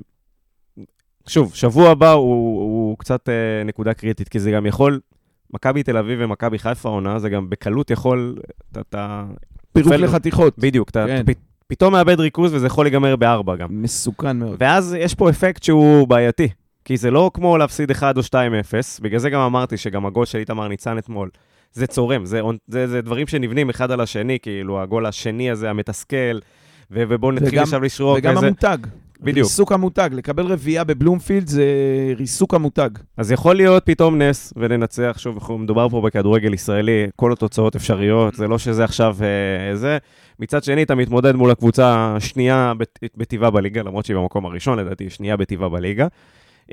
[1.27, 4.99] שוב, שבוע הבא הוא, הוא קצת אה, נקודה קריטית, כי זה גם יכול,
[5.53, 8.35] מכבי תל אביב ומכבי חיפה עונה, זה גם בקלות יכול,
[8.71, 9.23] אתה, אתה
[9.73, 10.59] פירוק לחתיכות.
[10.59, 11.23] בדיוק, אתה כן.
[11.67, 13.67] פתאום מאבד ריכוז וזה יכול להיגמר בארבע גם.
[13.71, 14.55] מסוכן מאוד.
[14.59, 16.47] ואז יש פה אפקט שהוא בעייתי,
[16.85, 18.33] כי זה לא כמו להפסיד 1 או 2-0,
[19.01, 21.29] בגלל זה גם אמרתי שגם הגול של איתמר ניצן אתמול,
[21.73, 26.39] זה צורם, זה, זה, זה דברים שנבנים אחד על השני, כאילו הגול השני הזה, המתסכל,
[26.93, 28.17] ובואו נתחיל וגם- עכשיו לשרוק.
[28.17, 28.77] וגם וזה- המותג.
[29.21, 29.45] בדיוק.
[29.47, 30.09] ריסוק המותג.
[30.13, 31.65] לקבל רביעייה בבלומפילד זה
[32.17, 32.89] ריסוק המותג.
[33.17, 38.47] אז יכול להיות פתאום נס ולנצח, שוב, מדובר פה בכדורגל ישראלי, כל התוצאות אפשריות, זה
[38.47, 39.97] לא שזה עכשיו אה, זה.
[40.39, 45.09] מצד שני, אתה מתמודד מול הקבוצה השנייה בט- בטבעה בליגה, למרות שהיא במקום הראשון, לדעתי,
[45.09, 46.07] שנייה בטבעה בליגה,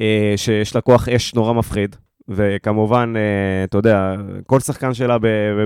[0.00, 1.96] אה, שיש לה כוח אש נורא מפחיד,
[2.28, 3.20] וכמובן, אה,
[3.64, 4.14] אתה יודע,
[4.46, 5.16] כל שחקן שלה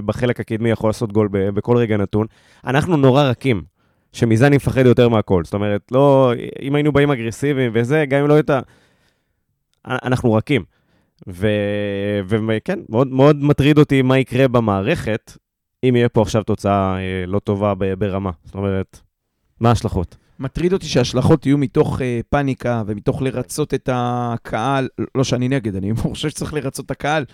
[0.07, 2.27] בחלק הקדמי יכול לעשות גול בכל רגע נתון.
[2.67, 3.74] אנחנו נורא רכים.
[4.15, 5.45] שמזה אני מפחד יותר מהכל.
[5.45, 8.51] זאת אומרת, לא, אם היינו באים אגרסיביים וזה, גם אם לא היית...
[9.87, 10.65] אנחנו רכים.
[11.27, 15.33] וכן, מאוד, מאוד מטריד אותי מה יקרה במערכת,
[15.89, 18.31] אם יהיה פה עכשיו תוצאה אה, לא טובה ברמה.
[18.45, 19.01] זאת אומרת,
[19.61, 20.17] מה ההשלכות?
[20.39, 25.95] מטריד אותי שההשלכות יהיו מתוך אה, פאניקה ומתוך לרצות את הקהל, לא שאני נגד, אני
[25.97, 27.25] חושב שצריך לרצות את הקהל,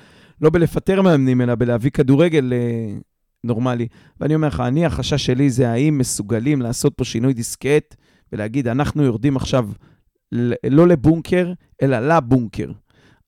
[0.41, 2.99] לא בלפטר מאמנים, אלא בלהביא כדורגל אה,
[3.45, 3.89] נורמלי.
[4.21, 7.97] ואני אומר לך, אני, החשש שלי זה האם מסוגלים לעשות פה שינוי דיסקט
[8.33, 9.69] ולהגיד, אנחנו יורדים עכשיו
[10.67, 12.73] לא לבונקר, אלא לבונקר.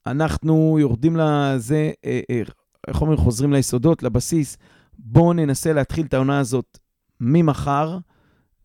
[0.07, 2.43] אנחנו יורדים לזה, אה, אה,
[2.89, 4.59] איך אומרים, חוזרים ליסודות, לבסיס.
[4.99, 6.79] בואו ננסה להתחיל את העונה הזאת
[7.21, 7.99] ממחר.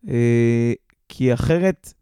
[0.08, 0.72] אה,
[1.08, 1.92] כי אחרת,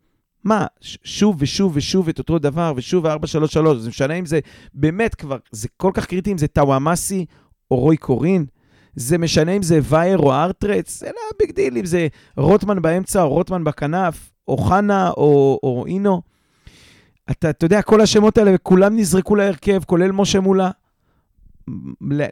[0.44, 0.66] מה,
[1.04, 4.40] שוב ושוב ושוב את אותו דבר, ושוב ה-433, זה משנה אם זה
[4.74, 7.26] באמת כבר, זה כל כך קריטי אם זה טאוואמאסי
[7.70, 8.46] או רוי קורין,
[8.96, 13.22] זה משנה אם זה וייר או ארטרץ, זה לא big deal, אם זה רוטמן באמצע
[13.22, 16.22] או רוטמן בכנף, או חנה או, או אינו.
[17.30, 20.70] אתה, אתה יודע, כל השמות האלה, כולם נזרקו להרכב, כולל משה מולה.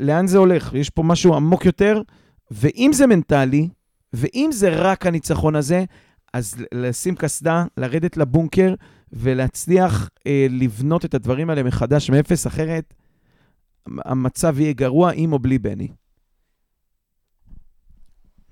[0.00, 0.74] לאן זה הולך?
[0.74, 2.02] יש פה משהו עמוק יותר,
[2.50, 3.68] ואם זה מנטלי,
[4.12, 5.84] ואם זה רק הניצחון הזה,
[6.32, 8.74] אז לשים קסדה, לרדת לבונקר
[9.12, 12.94] ולהצליח אה, לבנות את הדברים האלה מחדש מאפס, אחרת
[14.04, 15.88] המצב יהיה גרוע עם או בלי בני.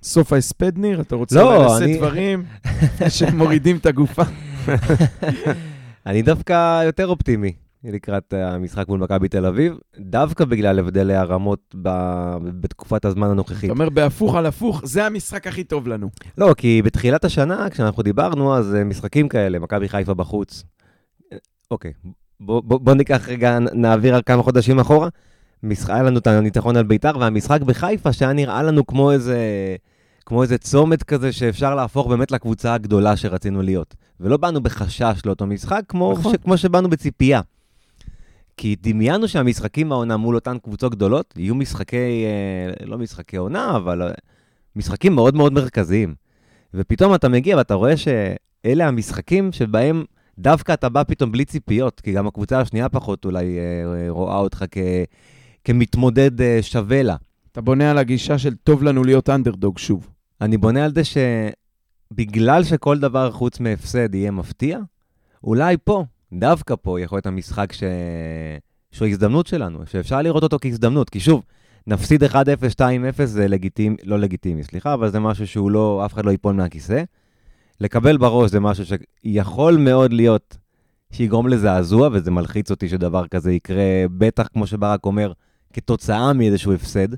[0.03, 1.01] סוף ההספד, ניר?
[1.01, 2.45] אתה רוצה לא, לשאת אני- דברים
[3.09, 4.23] שמורידים את הגופה?
[6.07, 7.53] אני דווקא יותר אופטימי
[7.85, 13.65] לקראת המשחק מול מכבי תל אביב, דווקא בגלל הבדלי הרמות ב- בתקופת הזמן הנוכחית.
[13.65, 16.09] אתה אומר בהפוך על הפוך, זה המשחק הכי טוב לנו.
[16.39, 20.65] לא, כי בתחילת השנה, כשאנחנו דיברנו, אז אה, משחקים כאלה, מכבי חיפה בחוץ.
[21.71, 21.93] אוקיי,
[22.41, 25.09] בוא, בוא, בוא ניקח רגע, נעביר כמה חודשים אחורה.
[25.89, 29.37] היה לנו את הניצחון על ביתר, והמשחק בחיפה, שהיה נראה לנו כמו איזה,
[30.23, 33.95] כמו איזה צומת כזה שאפשר להפוך באמת לקבוצה הגדולה שרצינו להיות.
[34.21, 36.33] ולא באנו בחשש לאותו משחק, כמו, נכון.
[36.33, 36.37] ש...
[36.37, 37.41] כמו שבאנו בציפייה.
[38.57, 44.03] כי דמיינו שהמשחקים בעונה מול אותן קבוצות גדולות יהיו משחקי, אה, לא משחקי עונה, אבל
[44.03, 44.13] אה,
[44.77, 46.15] משחקים מאוד מאוד מרכזיים.
[46.75, 50.05] ופתאום אתה מגיע ואתה רואה שאלה המשחקים שבהם
[50.39, 54.65] דווקא אתה בא פתאום בלי ציפיות, כי גם הקבוצה השנייה פחות אולי אה, רואה אותך
[54.71, 54.79] כ,
[55.65, 57.17] כמתמודד שווה לה.
[57.53, 60.09] אתה בונה על הגישה של טוב לנו להיות אנדרדוג שוב.
[60.41, 64.79] אני בונה על זה שבגלל שכל דבר חוץ מהפסד יהיה מפתיע,
[65.45, 67.83] אולי פה, דווקא פה, יכול להיות המשחק ש...
[68.93, 71.11] שהוא הזדמנות שלנו, שאפשר לראות אותו כהזדמנות.
[71.11, 71.43] כי שוב,
[71.87, 72.35] נפסיד 1-0,
[72.77, 76.55] 2-0 זה לגיטימי, לא לגיטימי, סליחה, אבל זה משהו שהוא לא, אף אחד לא ייפול
[76.55, 77.03] מהכיסא.
[77.81, 78.85] לקבל בראש זה משהו
[79.25, 80.57] שיכול מאוד להיות
[81.13, 85.33] שיגרום לזעזוע, וזה מלחיץ אותי שדבר כזה יקרה, בטח, כמו שברק אומר,
[85.73, 87.09] כתוצאה מאיזשהו הפסד.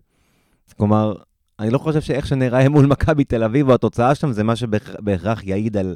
[0.77, 1.15] כלומר,
[1.61, 5.45] אני לא חושב שאיך שנראה מול מכבי תל אביב, או התוצאה שם, זה מה שבהכרח
[5.45, 5.95] יעיד על,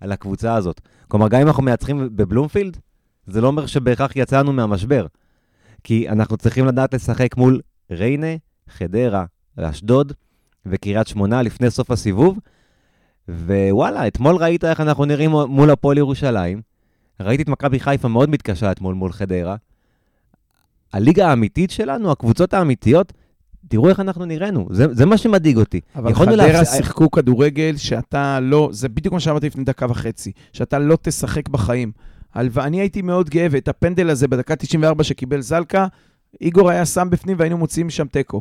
[0.00, 0.80] על הקבוצה הזאת.
[1.08, 2.76] כלומר, גם אם אנחנו מייצרים בבלומפילד,
[3.26, 5.06] זה לא אומר שבהכרח יצאנו מהמשבר.
[5.84, 7.60] כי אנחנו צריכים לדעת לשחק מול
[7.90, 8.36] ריינה,
[8.68, 9.24] חדרה,
[9.56, 10.12] אשדוד
[10.66, 12.38] וקריית שמונה לפני סוף הסיבוב.
[13.28, 16.60] ווואלה, אתמול ראית איך אנחנו נראים מול הפועל ירושלים.
[17.20, 19.56] ראיתי את מכבי חיפה מאוד מתקשה אתמול מול חדרה.
[20.92, 23.12] הליגה האמיתית שלנו, הקבוצות האמיתיות,
[23.68, 25.80] תראו איך אנחנו נראינו, זה, זה מה שמדאיג אותי.
[25.96, 30.78] אבל חדרה להפס- שיחקו כדורגל שאתה לא, זה בדיוק מה שאמרתי לפני דקה וחצי, שאתה
[30.78, 31.92] לא תשחק בחיים.
[32.36, 35.86] ואני הייתי מאוד גאה, ואת הפנדל הזה בדקה 94 שקיבל זלקה,
[36.40, 38.40] איגור היה שם בפנים והיינו מוציאים משם תיקו.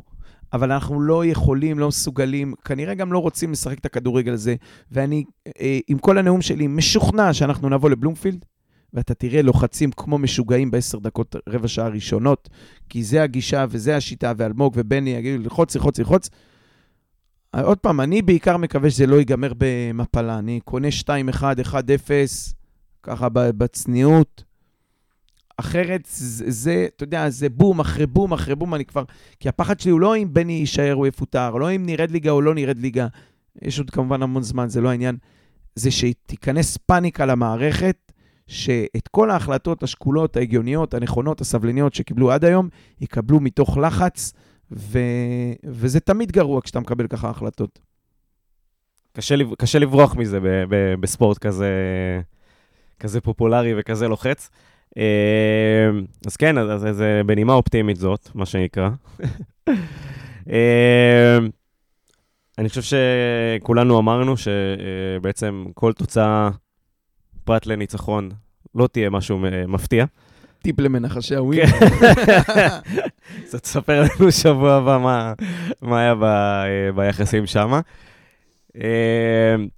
[0.54, 4.56] אבל אנחנו לא יכולים, לא מסוגלים, כנראה גם לא רוצים לשחק את הכדורגל הזה.
[4.92, 5.24] ואני,
[5.62, 8.46] אה, עם כל הנאום שלי, משוכנע שאנחנו נבוא לבלומפילד,
[8.94, 12.50] ואתה תראה לוחצים כמו משוגעים בעשר דקות, רבע שעה ראשונות,
[12.90, 16.30] כי זה הגישה וזה השיטה, ואלמוג ובני יגידו ללחוץ, ללחוץ, ללחוץ.
[17.62, 20.40] עוד פעם, אני בעיקר מקווה שזה לא ייגמר במפלה.
[20.40, 20.88] אני קונה
[21.32, 21.74] 2-1, 1-0,
[23.04, 24.44] ככה בצניעות.
[25.58, 29.04] אחרת זה, זה, אתה יודע, זה בום אחרי בום אחרי בום, אני כבר...
[29.40, 32.42] כי הפחד שלי הוא לא אם בני יישאר או יפוטר, לא אם נרד ליגה או
[32.42, 33.08] לא נרד ליגה.
[33.62, 35.18] יש עוד כמובן המון זמן, זה לא העניין.
[35.76, 38.12] זה שתיכנס פאניקה למערכת,
[38.54, 42.70] שאת כל ההחלטות השקולות, ההגיוניות, הנכונות, הסבלניות שקיבלו עד היום,
[43.02, 44.34] יקבלו מתוך לחץ,
[44.72, 45.00] ו...
[45.66, 47.80] וזה תמיד גרוע כשאתה מקבל ככה החלטות.
[49.14, 51.72] קשה, קשה לברוח מזה ב- ב- בספורט כזה,
[53.00, 54.50] כזה פופולרי וכזה לוחץ.
[54.98, 55.90] אה,
[56.28, 58.90] אז כן, אז, אה, בנימה אופטימית זאת, מה שנקרא.
[60.52, 61.38] אה,
[62.58, 66.50] אני חושב שכולנו אמרנו שבעצם כל תוצאה
[67.44, 68.30] פרט לניצחון
[68.76, 70.06] לא תהיה משהו אה, מפתיע.
[70.62, 71.66] טיפ למנחשי הווין.
[73.54, 75.34] אז תספר לנו שבוע הבא מה,
[75.82, 77.80] מה היה ב, אה, ביחסים שם.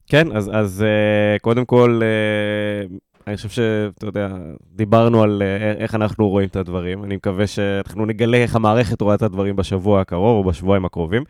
[0.08, 4.28] כן, אז, אז אה, קודם כל, אה, אני חושב שאתה יודע,
[4.76, 7.04] דיברנו על אה, איך אנחנו רואים את הדברים.
[7.04, 11.24] אני מקווה שאנחנו נגלה איך המערכת רואה את הדברים בשבוע הקרוב או בשבועיים הקרובים.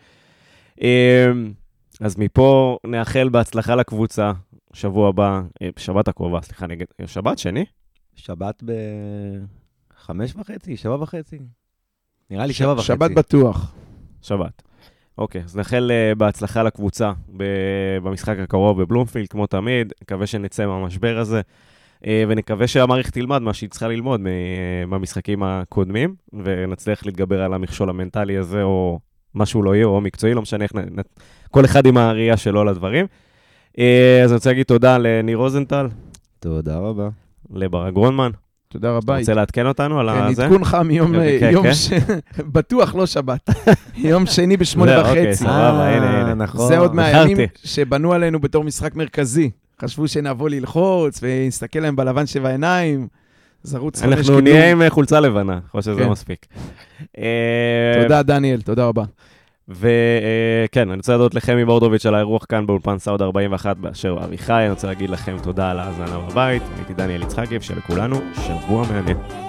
[0.81, 1.31] אה,
[2.01, 4.31] אז מפה נאחל בהצלחה לקבוצה,
[4.75, 7.65] שבוע הבא, אה, בשבת הקרובה, סליחה, נגד, שבת, שני?
[8.15, 8.63] שבת
[9.93, 11.39] בחמש וחצי, שבע וחצי.
[12.29, 12.85] נראה לי שבע וחצי.
[12.85, 13.75] שבת בטוח.
[14.21, 14.61] שבת.
[15.17, 19.93] אוקיי, אז נאחל uh, בהצלחה לקבוצה ב- במשחק הקרוב בבלומפילד, כמו תמיד.
[20.01, 21.41] נקווה שנצא מהמשבר הזה,
[22.03, 24.21] uh, ונקווה שהמערכת תלמד מה שהיא צריכה ללמוד
[24.87, 28.99] מהמשחקים הקודמים, ונצליח להתגבר על המכשול המנטלי הזה, או
[29.35, 30.71] משהו לא יהיה, או מקצועי, לא משנה איך...
[31.51, 33.05] כל אחד עם הראייה שלו לדברים.
[33.75, 33.79] Uh,
[34.23, 35.87] אז אני רוצה להגיד תודה לניר רוזנטל,
[36.39, 37.09] תודה רבה.
[37.53, 38.31] לברק גרונמן.
[38.67, 39.19] תודה אתה רבה.
[39.19, 40.43] רוצה לעדכן אותנו על כן, זה?
[40.45, 41.73] עדכון חם מיום, כן, כן, יום כן.
[41.73, 41.91] ש...
[42.55, 43.49] בטוח לא שבת.
[43.95, 45.43] יום שני בשמונה אוקיי, וחצי.
[45.43, 46.33] סבבה, הנה, אה, הנה.
[46.33, 46.67] נכון.
[46.67, 47.47] זה עוד מהימים.
[47.63, 49.49] שבנו עלינו בתור משחק מרכזי.
[49.81, 53.07] חשבו שנבוא ללחוץ ונסתכל להם בלבן שבעיניים.
[53.63, 56.09] זרוץ חמש אנחנו נהיה עם אה, חולצה לבנה, להיות שזה כן.
[56.09, 56.45] מספיק.
[57.17, 59.03] אה, תודה, דניאל, תודה רבה.
[59.69, 64.69] וכן, אני רוצה להודות לחמי בורדוביץ' על האירוח כאן באולפן סאוד 41 באשר אביחי, אני
[64.69, 69.44] רוצה להגיד לכם תודה על ההאזנה בבית, הייתי דניאל יצחקי, ושלכולנו שבוע מעניין.